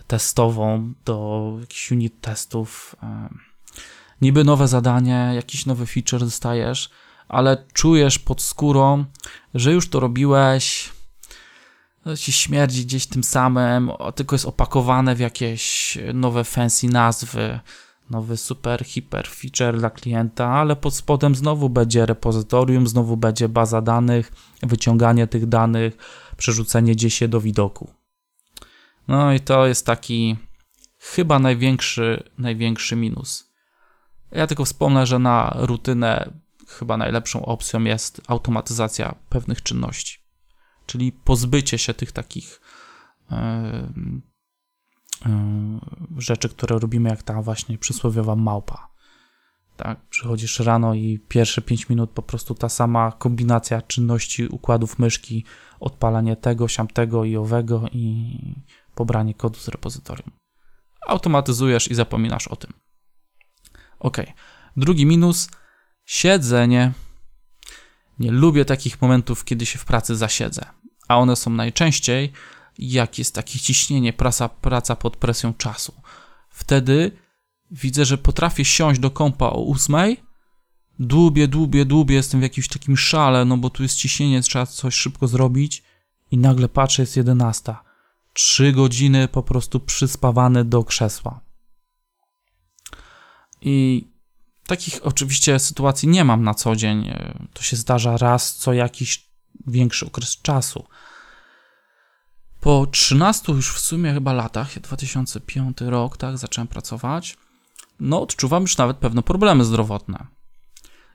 testową 0.06 0.92
do 1.04 1.52
jakichś 1.60 1.92
unit 1.92 2.20
testów, 2.20 2.96
niby 4.20 4.44
nowe 4.44 4.68
zadanie, 4.68 5.32
jakiś 5.34 5.66
nowy 5.66 5.86
feature 5.86 6.20
dostajesz, 6.20 6.90
ale 7.28 7.64
czujesz 7.72 8.18
pod 8.18 8.42
skórą, 8.42 9.04
że 9.54 9.72
już 9.72 9.88
to 9.88 10.00
robiłeś, 10.00 10.92
ci 12.18 12.32
śmierdzi 12.32 12.84
gdzieś 12.84 13.06
tym 13.06 13.24
samym, 13.24 13.90
tylko 14.14 14.34
jest 14.34 14.46
opakowane 14.46 15.14
w 15.14 15.20
jakieś 15.20 15.98
nowe 16.14 16.44
fancy 16.44 16.88
nazwy, 16.88 17.60
nowy 18.10 18.36
super 18.36 18.84
hiper 18.84 19.28
feature 19.28 19.78
dla 19.78 19.90
klienta, 19.90 20.48
ale 20.48 20.76
pod 20.76 20.94
spodem 20.94 21.34
znowu 21.34 21.70
będzie 21.70 22.06
repozytorium, 22.06 22.86
znowu 22.86 23.16
będzie 23.16 23.48
baza 23.48 23.82
danych, 23.82 24.32
wyciąganie 24.62 25.26
tych 25.26 25.46
danych, 25.46 25.96
przerzucenie 26.36 26.92
gdzieś 26.92 27.20
je 27.20 27.28
do 27.28 27.40
widoku. 27.40 27.90
No 29.08 29.32
i 29.32 29.40
to 29.40 29.66
jest 29.66 29.86
taki 29.86 30.36
chyba 30.98 31.38
największy, 31.38 32.30
największy 32.38 32.96
minus. 32.96 33.52
Ja 34.32 34.46
tylko 34.46 34.64
wspomnę, 34.64 35.06
że 35.06 35.18
na 35.18 35.56
rutynę 35.56 36.32
chyba 36.66 36.96
najlepszą 36.96 37.44
opcją 37.44 37.84
jest 37.84 38.22
automatyzacja 38.28 39.14
pewnych 39.28 39.62
czynności, 39.62 40.18
czyli 40.86 41.12
pozbycie 41.12 41.78
się 41.78 41.94
tych 41.94 42.12
takich 42.12 42.60
yy, 43.30 43.36
yy, 45.26 45.80
rzeczy, 46.16 46.48
które 46.48 46.78
robimy, 46.78 47.08
jak 47.08 47.22
ta 47.22 47.42
właśnie 47.42 47.78
przysłowiowa 47.78 48.36
małpa. 48.36 48.96
Tak, 49.76 50.00
przychodzisz 50.08 50.60
rano 50.60 50.94
i 50.94 51.18
pierwsze 51.28 51.62
5 51.62 51.88
minut 51.88 52.10
po 52.10 52.22
prostu 52.22 52.54
ta 52.54 52.68
sama 52.68 53.12
kombinacja 53.12 53.82
czynności 53.82 54.46
układów 54.46 54.98
myszki, 54.98 55.44
odpalanie 55.80 56.36
tego, 56.36 56.68
siamtego 56.68 57.24
i 57.24 57.36
owego 57.36 57.82
i 57.92 58.38
pobranie 58.94 59.34
kodu 59.34 59.58
z 59.58 59.68
repozytorium. 59.68 60.30
Automatyzujesz 61.06 61.90
i 61.90 61.94
zapominasz 61.94 62.48
o 62.48 62.56
tym. 62.56 62.72
Ok. 63.98 64.16
Drugi 64.76 65.06
minus 65.06 65.48
siedzenie. 66.06 66.92
Nie 68.18 68.30
lubię 68.30 68.64
takich 68.64 69.02
momentów, 69.02 69.44
kiedy 69.44 69.66
się 69.66 69.78
w 69.78 69.84
pracy 69.84 70.16
zasiedzę, 70.16 70.64
a 71.08 71.18
one 71.18 71.36
są 71.36 71.50
najczęściej, 71.50 72.32
jak 72.78 73.18
jest 73.18 73.34
takie 73.34 73.58
ciśnienie, 73.58 74.12
praca, 74.12 74.48
praca 74.48 74.96
pod 74.96 75.16
presją 75.16 75.54
czasu. 75.54 75.94
Wtedy 76.50 77.12
widzę, 77.70 78.04
że 78.04 78.18
potrafię 78.18 78.64
siąść 78.64 79.00
do 79.00 79.10
kąpa 79.10 79.46
o 79.46 79.62
ósmej, 79.62 80.22
dłubię, 80.98 81.48
dłubię, 81.48 81.84
dłubię, 81.84 82.14
jestem 82.14 82.40
w 82.40 82.42
jakimś 82.42 82.68
takim 82.68 82.96
szale, 82.96 83.44
no 83.44 83.56
bo 83.56 83.70
tu 83.70 83.82
jest 83.82 83.96
ciśnienie, 83.96 84.42
trzeba 84.42 84.66
coś 84.66 84.94
szybko 84.94 85.28
zrobić 85.28 85.82
i 86.30 86.38
nagle 86.38 86.68
patrzę, 86.68 87.02
jest 87.02 87.16
jedenasta. 87.16 87.84
Trzy 88.32 88.72
godziny 88.72 89.28
po 89.28 89.42
prostu 89.42 89.80
przyspawany 89.80 90.64
do 90.64 90.84
krzesła. 90.84 91.40
I 93.60 94.06
takich 94.66 95.00
oczywiście 95.02 95.58
sytuacji 95.58 96.08
nie 96.08 96.24
mam 96.24 96.42
na 96.42 96.54
co 96.54 96.76
dzień. 96.76 97.14
To 97.52 97.62
się 97.62 97.76
zdarza 97.76 98.16
raz 98.16 98.54
co 98.54 98.72
jakiś 98.72 99.26
większy 99.66 100.06
okres 100.06 100.42
czasu. 100.42 100.84
Po 102.60 102.86
13 102.86 103.52
już 103.52 103.74
w 103.74 103.80
sumie 103.80 104.12
chyba 104.12 104.32
latach, 104.32 104.80
2005 104.80 105.80
rok, 105.80 106.16
tak, 106.16 106.38
zacząłem 106.38 106.68
pracować, 106.68 107.36
no 108.00 108.22
odczuwam 108.22 108.62
już 108.62 108.76
nawet 108.76 108.96
pewne 108.96 109.22
problemy 109.22 109.64
zdrowotne. 109.64 110.26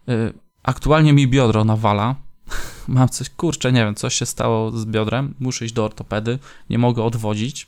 Y, 0.10 0.34
aktualnie 0.64 1.14
mi 1.14 1.28
biodro 1.28 1.66
nawala. 1.66 2.16
Mam 2.88 3.10
coś, 3.10 3.30
kurczę, 3.30 3.72
nie 3.72 3.86
wiem, 3.86 3.96
coś 3.96 4.16
się 4.16 4.26
stało 4.26 4.72
z 4.72 4.86
biodrem. 4.86 5.36
Muszę 5.40 5.66
iść 5.66 5.74
do 5.74 5.86
ortopedy, 5.86 6.40
nie 6.70 6.78
mogę 6.78 7.04
odwodzić. 7.04 7.68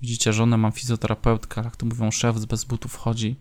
Widzicie, 0.00 0.32
żonę 0.32 0.56
mam 0.56 0.72
fizjoterapeutkę, 0.72 1.62
jak 1.64 1.76
to 1.76 1.86
mówią, 1.86 2.10
szef 2.10 2.46
bez 2.46 2.64
butów 2.64 2.96
chodzi. 2.96 3.36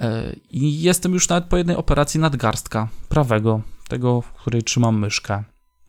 E, 0.00 0.32
I 0.50 0.82
jestem 0.82 1.12
już 1.12 1.28
nawet 1.28 1.44
po 1.44 1.56
jednej 1.56 1.76
operacji 1.76 2.20
nadgarstka 2.20 2.88
prawego, 3.08 3.62
tego, 3.88 4.20
w 4.20 4.32
której 4.32 4.62
trzymam 4.62 4.98
myszkę. 4.98 5.44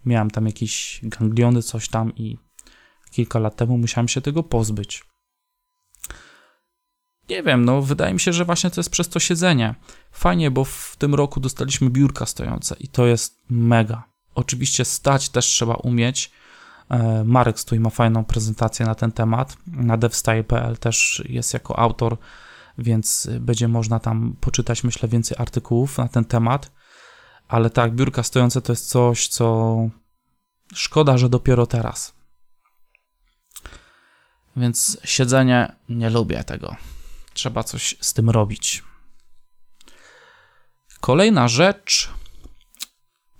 Miałem 0.06 0.32
tam 0.32 0.46
jakieś 0.46 1.00
gangliony, 1.04 1.62
coś 1.62 1.90
tam 1.90 2.16
i 2.16 2.38
kilka 3.12 3.40
lat 3.40 3.56
temu 3.56 3.78
musiałem 3.78 4.08
się 4.08 4.22
tego 4.22 4.44
pozbyć. 4.44 5.04
Nie 7.30 7.44
wiem, 7.44 7.66
no 7.66 7.82
wydaje 7.82 8.14
mi 8.14 8.20
się, 8.20 8.34
że 8.34 8.46
właśnie 8.46 8.72
to 8.72 8.80
jest 8.80 8.90
przez 8.90 9.10
to 9.10 9.20
siedzenie. 9.20 9.76
Fajnie, 10.12 10.52
bo 10.52 10.64
w 10.64 10.96
tym 10.98 11.16
roku 11.16 11.40
dostaliśmy 11.40 11.90
biurka 11.90 12.26
stojące 12.26 12.76
i 12.80 12.88
to 12.88 13.06
jest 13.06 13.38
mega. 13.50 14.04
Oczywiście 14.36 14.86
stać 14.86 15.30
też 15.30 15.46
trzeba 15.46 15.74
umieć. 15.74 16.32
E, 16.90 17.24
Marek 17.24 17.60
Stój 17.60 17.80
ma 17.80 17.90
fajną 17.90 18.26
prezentację 18.26 18.86
na 18.86 18.96
ten 18.96 19.12
temat. 19.12 19.58
Na 19.68 19.98
devstyle.pl 19.98 20.78
też 20.78 21.24
jest 21.30 21.54
jako 21.54 21.80
autor 21.80 22.18
więc 22.78 23.30
będzie 23.40 23.68
można 23.68 24.00
tam 24.00 24.36
poczytać, 24.42 24.84
myślę, 24.84 25.10
więcej 25.10 25.38
artykułów 25.40 25.98
na 25.98 26.08
ten 26.08 26.26
temat. 26.26 26.72
Ale 27.48 27.70
tak, 27.70 27.96
biurka 27.96 28.24
stojące 28.24 28.62
to 28.62 28.72
jest 28.72 28.90
coś, 28.90 29.28
co 29.28 29.78
szkoda, 30.74 31.18
że 31.18 31.30
dopiero 31.30 31.68
teraz. 31.68 32.14
Więc 34.56 34.98
siedzenie 35.04 35.76
nie 35.90 36.10
lubię 36.10 36.44
tego. 36.44 36.76
Trzeba 37.34 37.64
coś 37.64 37.96
z 38.02 38.14
tym 38.14 38.30
robić. 38.30 38.84
Kolejna 41.00 41.48
rzecz. 41.48 42.10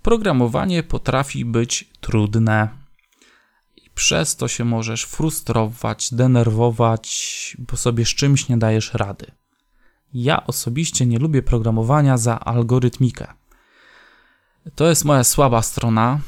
Programowanie 0.02 0.82
potrafi 0.82 1.44
być 1.44 1.90
trudne 2.00 2.81
przez 3.94 4.36
to 4.36 4.48
się 4.48 4.64
możesz 4.64 5.04
frustrować, 5.04 6.14
denerwować, 6.14 7.56
bo 7.58 7.76
sobie 7.76 8.04
z 8.04 8.08
czymś 8.08 8.48
nie 8.48 8.56
dajesz 8.56 8.94
rady. 8.94 9.26
Ja 10.14 10.46
osobiście 10.46 11.06
nie 11.06 11.18
lubię 11.18 11.42
programowania 11.42 12.18
za 12.18 12.40
algorytmikę. 12.40 13.26
To 14.74 14.88
jest 14.88 15.04
moja 15.04 15.24
słaba 15.24 15.62
strona. 15.62 16.20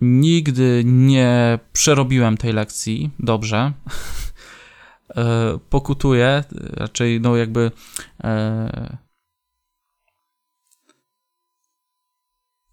Nigdy 0.00 0.82
nie 0.84 1.58
przerobiłem 1.72 2.36
tej 2.36 2.52
lekcji 2.52 3.10
dobrze. 3.18 3.72
E, 5.16 5.58
pokutuję, 5.70 6.44
raczej 6.52 7.20
no 7.20 7.36
jakby 7.36 7.70
e, 8.24 8.96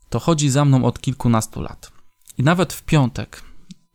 to 0.10 0.20
chodzi 0.20 0.50
za 0.50 0.66
mną 0.66 0.86
od 0.86 1.02
kilkunastu 1.02 1.62
lat. 1.62 1.92
I 2.38 2.44
nawet 2.44 2.74
w 2.74 2.84
piątek 2.84 3.44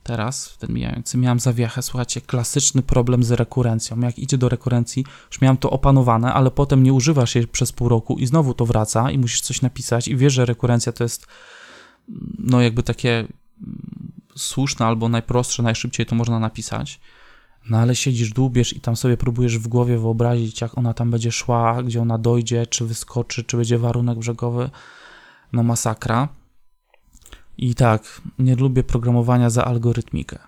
teraz, 0.06 0.56
ten 0.58 0.72
mijający, 0.72 1.18
miałem 1.18 1.40
zawiechę, 1.40 1.82
słuchajcie, 1.82 2.20
klasyczny 2.20 2.82
problem 2.82 3.24
z 3.24 3.30
rekurencją. 3.30 4.00
Jak 4.00 4.18
idzie 4.18 4.38
do 4.38 4.48
rekurencji, 4.48 5.04
już 5.30 5.40
miałem 5.40 5.56
to 5.56 5.70
opanowane, 5.70 6.34
ale 6.34 6.50
potem 6.50 6.82
nie 6.82 6.92
używasz 6.92 7.34
jej 7.34 7.46
przez 7.46 7.72
pół 7.72 7.88
roku 7.88 8.18
i 8.18 8.26
znowu 8.26 8.54
to 8.54 8.66
wraca 8.66 9.10
i 9.10 9.18
musisz 9.18 9.40
coś 9.40 9.62
napisać 9.62 10.08
i 10.08 10.16
wiesz, 10.16 10.32
że 10.32 10.44
rekurencja 10.44 10.92
to 10.92 11.04
jest 11.04 11.26
no 12.38 12.60
jakby 12.60 12.82
takie 12.82 13.18
mm, 13.18 14.12
słuszne 14.36 14.86
albo 14.86 15.08
najprostsze, 15.08 15.62
najszybciej 15.62 16.06
to 16.06 16.14
można 16.14 16.38
napisać. 16.38 17.00
No 17.70 17.78
ale 17.78 17.94
siedzisz, 17.94 18.30
dłubiesz 18.30 18.72
i 18.72 18.80
tam 18.80 18.96
sobie 18.96 19.16
próbujesz 19.16 19.58
w 19.58 19.68
głowie 19.68 19.98
wyobrazić, 19.98 20.60
jak 20.60 20.78
ona 20.78 20.94
tam 20.94 21.10
będzie 21.10 21.32
szła, 21.32 21.82
gdzie 21.82 22.02
ona 22.02 22.18
dojdzie, 22.18 22.66
czy 22.66 22.84
wyskoczy, 22.84 23.44
czy 23.44 23.56
będzie 23.56 23.78
warunek 23.78 24.18
brzegowy. 24.18 24.70
No 25.52 25.62
masakra. 25.62 26.28
I 27.58 27.74
tak, 27.74 28.20
nie 28.38 28.56
lubię 28.56 28.84
programowania 28.84 29.50
za 29.50 29.64
algorytmikę. 29.64 30.38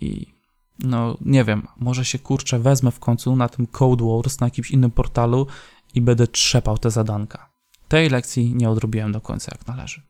I 0.00 0.36
no, 0.78 1.16
nie 1.20 1.44
wiem, 1.44 1.66
może 1.76 2.04
się 2.04 2.18
kurczę 2.18 2.58
wezmę 2.58 2.90
w 2.90 2.98
końcu 2.98 3.36
na 3.36 3.48
tym 3.48 3.66
Code 3.66 4.04
Wars, 4.04 4.40
na 4.40 4.46
jakimś 4.46 4.70
innym 4.70 4.90
portalu 4.90 5.46
i 5.94 6.00
będę 6.00 6.26
trzepał 6.26 6.78
te 6.78 6.90
zadanka. 6.90 7.50
Tej 7.88 8.10
lekcji 8.10 8.54
nie 8.54 8.70
odrobiłem 8.70 9.12
do 9.12 9.20
końca 9.20 9.52
jak 9.58 9.66
należy. 9.66 10.02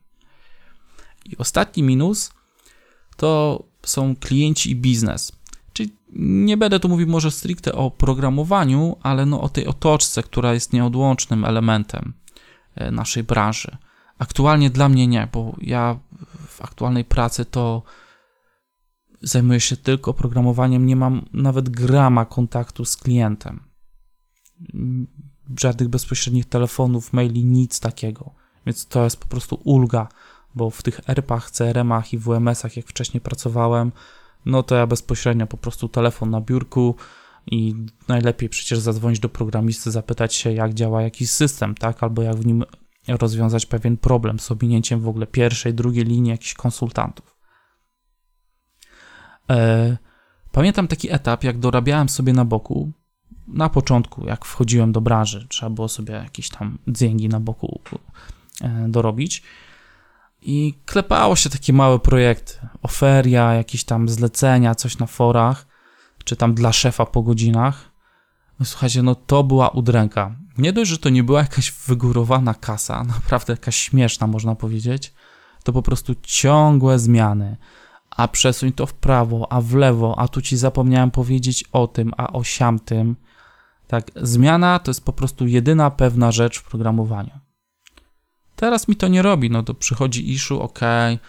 I 1.25 1.37
ostatni 1.37 1.83
minus 1.83 2.31
to 3.17 3.63
są 3.83 4.15
klienci 4.15 4.71
i 4.71 4.75
biznes. 4.75 5.31
Czyli 5.73 5.95
nie 6.19 6.57
będę 6.57 6.79
tu 6.79 6.89
mówił 6.89 7.07
może 7.07 7.31
stricte 7.31 7.73
o 7.73 7.91
programowaniu, 7.91 8.97
ale 9.03 9.25
no 9.25 9.41
o 9.41 9.49
tej 9.49 9.67
otoczce, 9.67 10.23
która 10.23 10.53
jest 10.53 10.73
nieodłącznym 10.73 11.45
elementem 11.45 12.13
e, 12.75 12.91
naszej 12.91 13.23
branży. 13.23 13.77
Aktualnie 14.19 14.69
dla 14.69 14.89
mnie 14.89 15.07
nie, 15.07 15.27
bo 15.33 15.55
ja 15.61 15.99
w 16.47 16.61
aktualnej 16.61 17.05
pracy 17.05 17.45
to 17.45 17.83
zajmuję 19.21 19.59
się 19.59 19.77
tylko 19.77 20.13
programowaniem, 20.13 20.85
nie 20.85 20.95
mam 20.95 21.25
nawet 21.33 21.69
grama 21.69 22.25
kontaktu 22.25 22.85
z 22.85 22.97
klientem. 22.97 23.59
Żadnych 25.59 25.89
bezpośrednich 25.89 26.45
telefonów, 26.45 27.13
maili, 27.13 27.45
nic 27.45 27.79
takiego. 27.79 28.31
Więc 28.65 28.87
to 28.87 29.03
jest 29.03 29.17
po 29.17 29.27
prostu 29.27 29.61
ulga, 29.63 30.07
bo 30.55 30.69
w 30.69 30.83
tych 30.83 31.09
ERP-ach, 31.09 31.51
CRM-ach 31.51 32.13
i 32.13 32.17
WMS-ach, 32.17 32.77
jak 32.77 32.87
wcześniej 32.87 33.21
pracowałem, 33.21 33.91
no 34.45 34.63
to 34.63 34.75
ja 34.75 34.87
bezpośrednio 34.87 35.47
po 35.47 35.57
prostu 35.57 35.89
telefon 35.89 36.29
na 36.29 36.41
biurku 36.41 36.95
i 37.51 37.75
najlepiej 38.07 38.49
przecież 38.49 38.79
zadzwonić 38.79 39.19
do 39.19 39.29
programisty, 39.29 39.91
zapytać 39.91 40.35
się, 40.35 40.51
jak 40.51 40.73
działa 40.73 41.01
jakiś 41.01 41.29
system, 41.29 41.75
tak, 41.75 42.03
albo 42.03 42.21
jak 42.21 42.35
w 42.35 42.45
nim 42.45 42.63
rozwiązać 43.07 43.65
pewien 43.65 43.97
problem 43.97 44.39
z 44.39 44.51
owinięciem 44.51 44.99
w 44.99 45.07
ogóle 45.07 45.27
pierwszej, 45.27 45.73
drugiej 45.73 46.05
linii 46.05 46.31
jakichś 46.31 46.53
konsultantów. 46.53 47.37
E, 49.49 49.97
pamiętam 50.51 50.87
taki 50.87 51.13
etap, 51.13 51.43
jak 51.43 51.59
dorabiałem 51.59 52.09
sobie 52.09 52.33
na 52.33 52.45
boku, 52.45 52.91
na 53.47 53.69
początku, 53.69 54.27
jak 54.27 54.45
wchodziłem 54.45 54.91
do 54.91 55.01
branży, 55.01 55.47
trzeba 55.49 55.69
było 55.69 55.87
sobie 55.87 56.13
jakieś 56.13 56.49
tam 56.49 56.77
dzięgi 56.87 57.29
na 57.29 57.39
boku 57.39 57.81
e, 58.61 58.85
dorobić. 58.89 59.43
I 60.41 60.73
klepało 60.85 61.35
się 61.35 61.49
takie 61.49 61.73
małe 61.73 61.99
projekty, 61.99 62.53
oferia, 62.81 63.53
jakieś 63.53 63.83
tam 63.83 64.09
zlecenia, 64.09 64.75
coś 64.75 64.97
na 64.97 65.05
forach, 65.05 65.67
czy 66.23 66.35
tam 66.35 66.53
dla 66.53 66.73
szefa 66.73 67.05
po 67.05 67.23
godzinach. 67.23 67.91
No 68.59 68.65
słuchajcie, 68.65 69.03
no 69.03 69.15
to 69.15 69.43
była 69.43 69.69
udręka. 69.69 70.35
Nie 70.57 70.73
dość, 70.73 70.91
że 70.91 70.97
to 70.97 71.09
nie 71.09 71.23
była 71.23 71.39
jakaś 71.39 71.71
wygórowana 71.71 72.53
kasa, 72.53 73.03
naprawdę 73.23 73.53
jakaś 73.53 73.75
śmieszna, 73.75 74.27
można 74.27 74.55
powiedzieć, 74.55 75.13
to 75.63 75.73
po 75.73 75.81
prostu 75.81 76.15
ciągłe 76.23 76.99
zmiany. 76.99 77.57
A 78.09 78.27
przesuń 78.27 78.71
to 78.71 78.85
w 78.85 78.93
prawo, 78.93 79.47
a 79.51 79.61
w 79.61 79.73
lewo, 79.73 80.19
a 80.19 80.27
tu 80.27 80.41
ci 80.41 80.57
zapomniałem 80.57 81.11
powiedzieć 81.11 81.63
o 81.71 81.87
tym, 81.87 82.11
a 82.17 82.33
o 82.33 82.43
siamtym. 82.43 83.15
Tak, 83.87 84.11
zmiana 84.15 84.79
to 84.79 84.91
jest 84.91 85.05
po 85.05 85.13
prostu 85.13 85.47
jedyna 85.47 85.91
pewna 85.91 86.31
rzecz 86.31 86.59
w 86.59 86.63
programowaniu. 86.63 87.39
Teraz 88.55 88.87
mi 88.87 88.95
to 88.95 89.07
nie 89.07 89.21
robi, 89.21 89.49
no 89.49 89.63
to 89.63 89.73
przychodzi 89.73 90.31
issue, 90.31 90.61
ok, 90.61 90.83
e, 90.83 91.19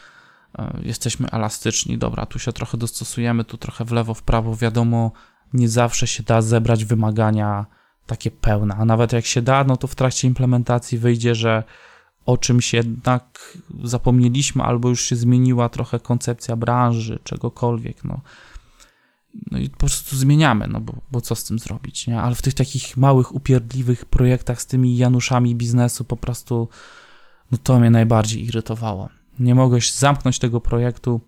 jesteśmy 0.82 1.30
elastyczni, 1.30 1.98
dobra, 1.98 2.26
tu 2.26 2.38
się 2.38 2.52
trochę 2.52 2.78
dostosujemy, 2.78 3.44
tu 3.44 3.56
trochę 3.56 3.84
w 3.84 3.92
lewo, 3.92 4.14
w 4.14 4.22
prawo, 4.22 4.56
wiadomo, 4.56 5.12
nie 5.52 5.68
zawsze 5.68 6.06
się 6.06 6.22
da 6.22 6.42
zebrać 6.42 6.84
wymagania 6.84 7.66
takie 8.08 8.30
pełne, 8.30 8.74
a 8.74 8.84
nawet 8.84 9.12
jak 9.12 9.26
się 9.26 9.42
da, 9.42 9.64
no 9.64 9.76
to 9.76 9.86
w 9.86 9.94
trakcie 9.94 10.28
implementacji 10.28 10.98
wyjdzie, 10.98 11.34
że 11.34 11.64
o 12.26 12.36
czymś 12.36 12.74
jednak 12.74 13.58
zapomnieliśmy, 13.84 14.62
albo 14.62 14.88
już 14.88 15.02
się 15.02 15.16
zmieniła 15.16 15.68
trochę 15.68 16.00
koncepcja 16.00 16.56
branży, 16.56 17.18
czegokolwiek, 17.24 18.04
no. 18.04 18.20
No 19.50 19.58
i 19.58 19.70
po 19.70 19.78
prostu 19.78 20.16
zmieniamy, 20.16 20.66
no 20.68 20.80
bo, 20.80 20.94
bo 21.10 21.20
co 21.20 21.34
z 21.34 21.44
tym 21.44 21.58
zrobić, 21.58 22.06
nie? 22.06 22.20
Ale 22.20 22.34
w 22.34 22.42
tych 22.42 22.54
takich 22.54 22.96
małych, 22.96 23.34
upierdliwych 23.34 24.04
projektach 24.04 24.62
z 24.62 24.66
tymi 24.66 24.96
Januszami 24.96 25.54
biznesu 25.54 26.04
po 26.04 26.16
prostu, 26.16 26.68
no 27.50 27.58
to 27.62 27.80
mnie 27.80 27.90
najbardziej 27.90 28.44
irytowało. 28.44 29.08
Nie 29.38 29.54
mogłeś 29.54 29.92
zamknąć 29.92 30.38
tego 30.38 30.60
projektu, 30.60 31.20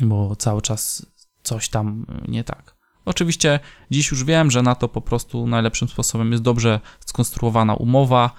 bo 0.00 0.36
cały 0.36 0.62
czas 0.62 1.06
coś 1.42 1.68
tam 1.68 2.06
nie 2.28 2.44
tak. 2.44 2.77
Oczywiście 3.08 3.60
dziś 3.90 4.10
już 4.10 4.24
wiem, 4.24 4.50
że 4.50 4.62
na 4.62 4.74
to 4.74 4.88
po 4.88 5.00
prostu 5.00 5.46
najlepszym 5.46 5.88
sposobem 5.88 6.32
jest 6.32 6.42
dobrze 6.42 6.80
skonstruowana 7.06 7.74
umowa, 7.74 8.30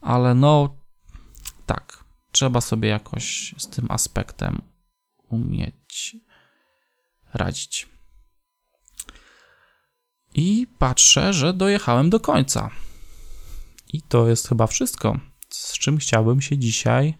ale 0.00 0.34
no 0.34 0.76
tak, 1.66 2.04
trzeba 2.32 2.60
sobie 2.60 2.88
jakoś 2.88 3.54
z 3.58 3.68
tym 3.68 3.86
aspektem 3.90 4.62
umieć 5.28 6.16
radzić. 7.34 7.88
I 10.34 10.66
patrzę, 10.78 11.32
że 11.32 11.54
dojechałem 11.54 12.10
do 12.10 12.20
końca. 12.20 12.70
I 13.92 14.02
to 14.02 14.28
jest 14.28 14.48
chyba 14.48 14.66
wszystko, 14.66 15.18
z 15.48 15.78
czym 15.78 15.98
chciałbym 15.98 16.40
się 16.40 16.58
dzisiaj 16.58 17.14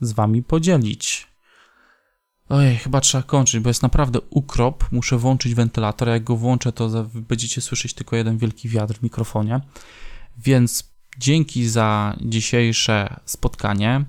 z 0.00 0.12
Wami 0.12 0.42
podzielić. 0.42 1.31
Ojej, 2.52 2.76
chyba 2.76 3.00
trzeba 3.00 3.22
kończyć, 3.22 3.60
bo 3.60 3.70
jest 3.70 3.82
naprawdę 3.82 4.20
ukrop. 4.30 4.84
Muszę 4.92 5.18
włączyć 5.18 5.54
wentylator. 5.54 6.08
Jak 6.08 6.24
go 6.24 6.36
włączę, 6.36 6.72
to 6.72 7.06
będziecie 7.14 7.60
słyszeć 7.60 7.94
tylko 7.94 8.16
jeden 8.16 8.38
wielki 8.38 8.68
wiatr 8.68 8.94
w 8.94 9.02
mikrofonie. 9.02 9.60
Więc 10.38 10.92
dzięki 11.18 11.68
za 11.68 12.16
dzisiejsze 12.20 13.20
spotkanie. 13.24 14.04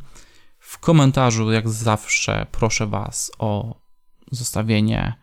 W 0.60 0.79
komentarzu, 0.79 1.51
jak 1.51 1.69
zawsze, 1.69 2.45
proszę 2.51 2.88
Was 2.88 3.32
o 3.39 3.82
zostawienie 4.32 5.13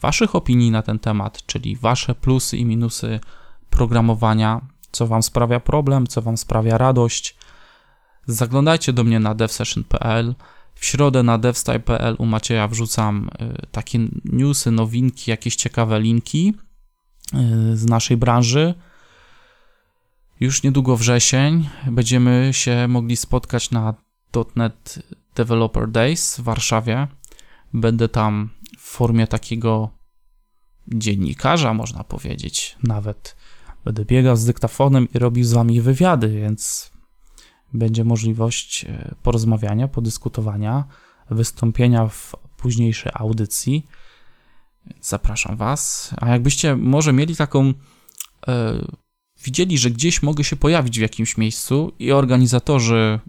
Waszych 0.00 0.34
opinii 0.34 0.70
na 0.70 0.82
ten 0.82 0.98
temat, 0.98 1.46
czyli 1.46 1.76
Wasze 1.76 2.14
plusy 2.14 2.56
i 2.56 2.64
minusy 2.64 3.20
programowania, 3.70 4.60
co 4.90 5.06
Wam 5.06 5.22
sprawia 5.22 5.60
problem, 5.60 6.06
co 6.06 6.22
Wam 6.22 6.36
sprawia 6.36 6.78
radość. 6.78 7.36
Zaglądajcie 8.26 8.92
do 8.92 9.04
mnie 9.04 9.20
na 9.20 9.34
devsession.pl. 9.34 10.34
W 10.74 10.84
środę 10.84 11.22
na 11.22 11.38
devstyle.pl 11.38 12.16
u 12.18 12.26
Macieja 12.26 12.68
wrzucam 12.68 13.30
y, 13.42 13.66
takie 13.70 13.98
newsy, 14.24 14.70
nowinki, 14.70 15.30
jakieś 15.30 15.56
ciekawe 15.56 16.00
linki 16.00 16.54
y, 17.34 17.76
z 17.76 17.86
naszej 17.86 18.16
branży. 18.16 18.74
Już 20.40 20.62
niedługo 20.62 20.96
wrzesień 20.96 21.68
będziemy 21.86 22.48
się 22.52 22.88
mogli 22.88 23.16
spotkać 23.16 23.70
na 23.70 23.94
.NET 24.56 24.98
Developer 25.34 25.90
Days 25.90 26.36
w 26.36 26.42
Warszawie. 26.42 27.08
Będę 27.72 28.08
tam 28.08 28.50
w 28.78 28.82
formie 28.82 29.26
takiego 29.26 29.90
dziennikarza, 30.88 31.74
można 31.74 32.04
powiedzieć. 32.04 32.76
Nawet 32.82 33.36
będę 33.84 34.04
biegał 34.04 34.36
z 34.36 34.44
dyktafonem 34.44 35.08
i 35.14 35.18
robił 35.18 35.44
z 35.44 35.52
wami 35.52 35.80
wywiady, 35.80 36.28
więc 36.28 36.93
będzie 37.74 38.04
możliwość 38.04 38.84
e, 38.84 39.14
porozmawiania, 39.22 39.88
podyskutowania, 39.88 40.84
wystąpienia 41.30 42.08
w 42.08 42.32
późniejszej 42.56 43.12
audycji. 43.14 43.86
Zapraszam 45.00 45.56
Was. 45.56 46.14
A 46.16 46.28
jakbyście 46.28 46.76
może 46.76 47.12
mieli 47.12 47.36
taką, 47.36 47.72
e, 48.48 48.84
widzieli, 49.44 49.78
że 49.78 49.90
gdzieś 49.90 50.22
mogę 50.22 50.44
się 50.44 50.56
pojawić 50.56 50.98
w 50.98 51.02
jakimś 51.02 51.36
miejscu 51.36 51.92
i 51.98 52.12
organizatorzy 52.12 53.20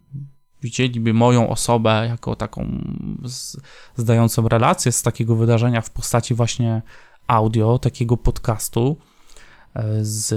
widzieliby 0.61 1.13
moją 1.13 1.49
osobę 1.49 2.05
jako 2.07 2.35
taką 2.35 2.83
z, 3.23 3.57
zdającą 3.95 4.47
relację 4.47 4.91
z 4.91 5.01
takiego 5.01 5.35
wydarzenia 5.35 5.81
w 5.81 5.89
postaci 5.89 6.33
właśnie 6.33 6.81
audio, 7.27 7.79
takiego 7.79 8.17
podcastu 8.17 8.97
e, 9.73 10.05
z 10.05 10.33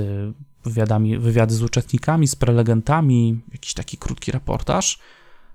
wywiadami, 0.69 1.19
wywiady 1.19 1.55
z 1.55 1.63
uczestnikami, 1.63 2.29
z 2.29 2.37
prelegentami, 2.37 3.41
jakiś 3.53 3.75
taki 3.75 3.97
krótki 3.97 4.33
reportaż, 4.33 4.99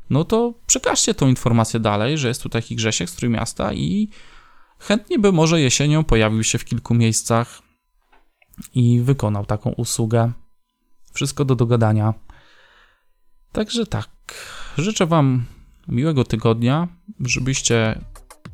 no 0.10 0.26
to 0.26 0.54
przekażcie 0.68 1.14
tą 1.14 1.28
informację 1.28 1.80
dalej, 1.80 2.18
że 2.18 2.28
jest 2.28 2.44
tu 2.44 2.50
taki 2.50 2.76
Grzesiek 2.76 3.10
z 3.10 3.16
Trójmiasta 3.16 3.74
i 3.74 4.10
chętnie 4.80 5.20
by 5.20 5.32
może 5.32 5.62
jesienią 5.62 6.04
pojawił 6.04 6.44
się 6.44 6.58
w 6.58 6.66
kilku 6.66 6.94
miejscach 6.94 7.62
i 8.74 9.02
wykonał 9.02 9.46
taką 9.46 9.72
usługę. 9.72 10.32
Wszystko 11.14 11.46
do 11.46 11.56
dogadania. 11.56 12.14
Także 13.52 13.86
tak, 13.86 14.10
życzę 14.78 15.06
Wam 15.06 15.46
miłego 15.88 16.24
tygodnia, 16.24 16.88
żebyście 17.20 18.02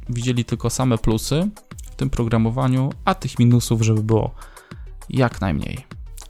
widzieli 0.10 0.46
tylko 0.46 0.70
same 0.70 0.98
plusy 0.98 1.50
w 1.92 1.96
tym 1.96 2.10
programowaniu, 2.10 2.90
a 3.06 3.16
tych 3.16 3.40
minusów, 3.40 3.82
żeby 3.82 4.04
było 4.04 4.36
jak 5.10 5.42
najmniej. 5.42 5.89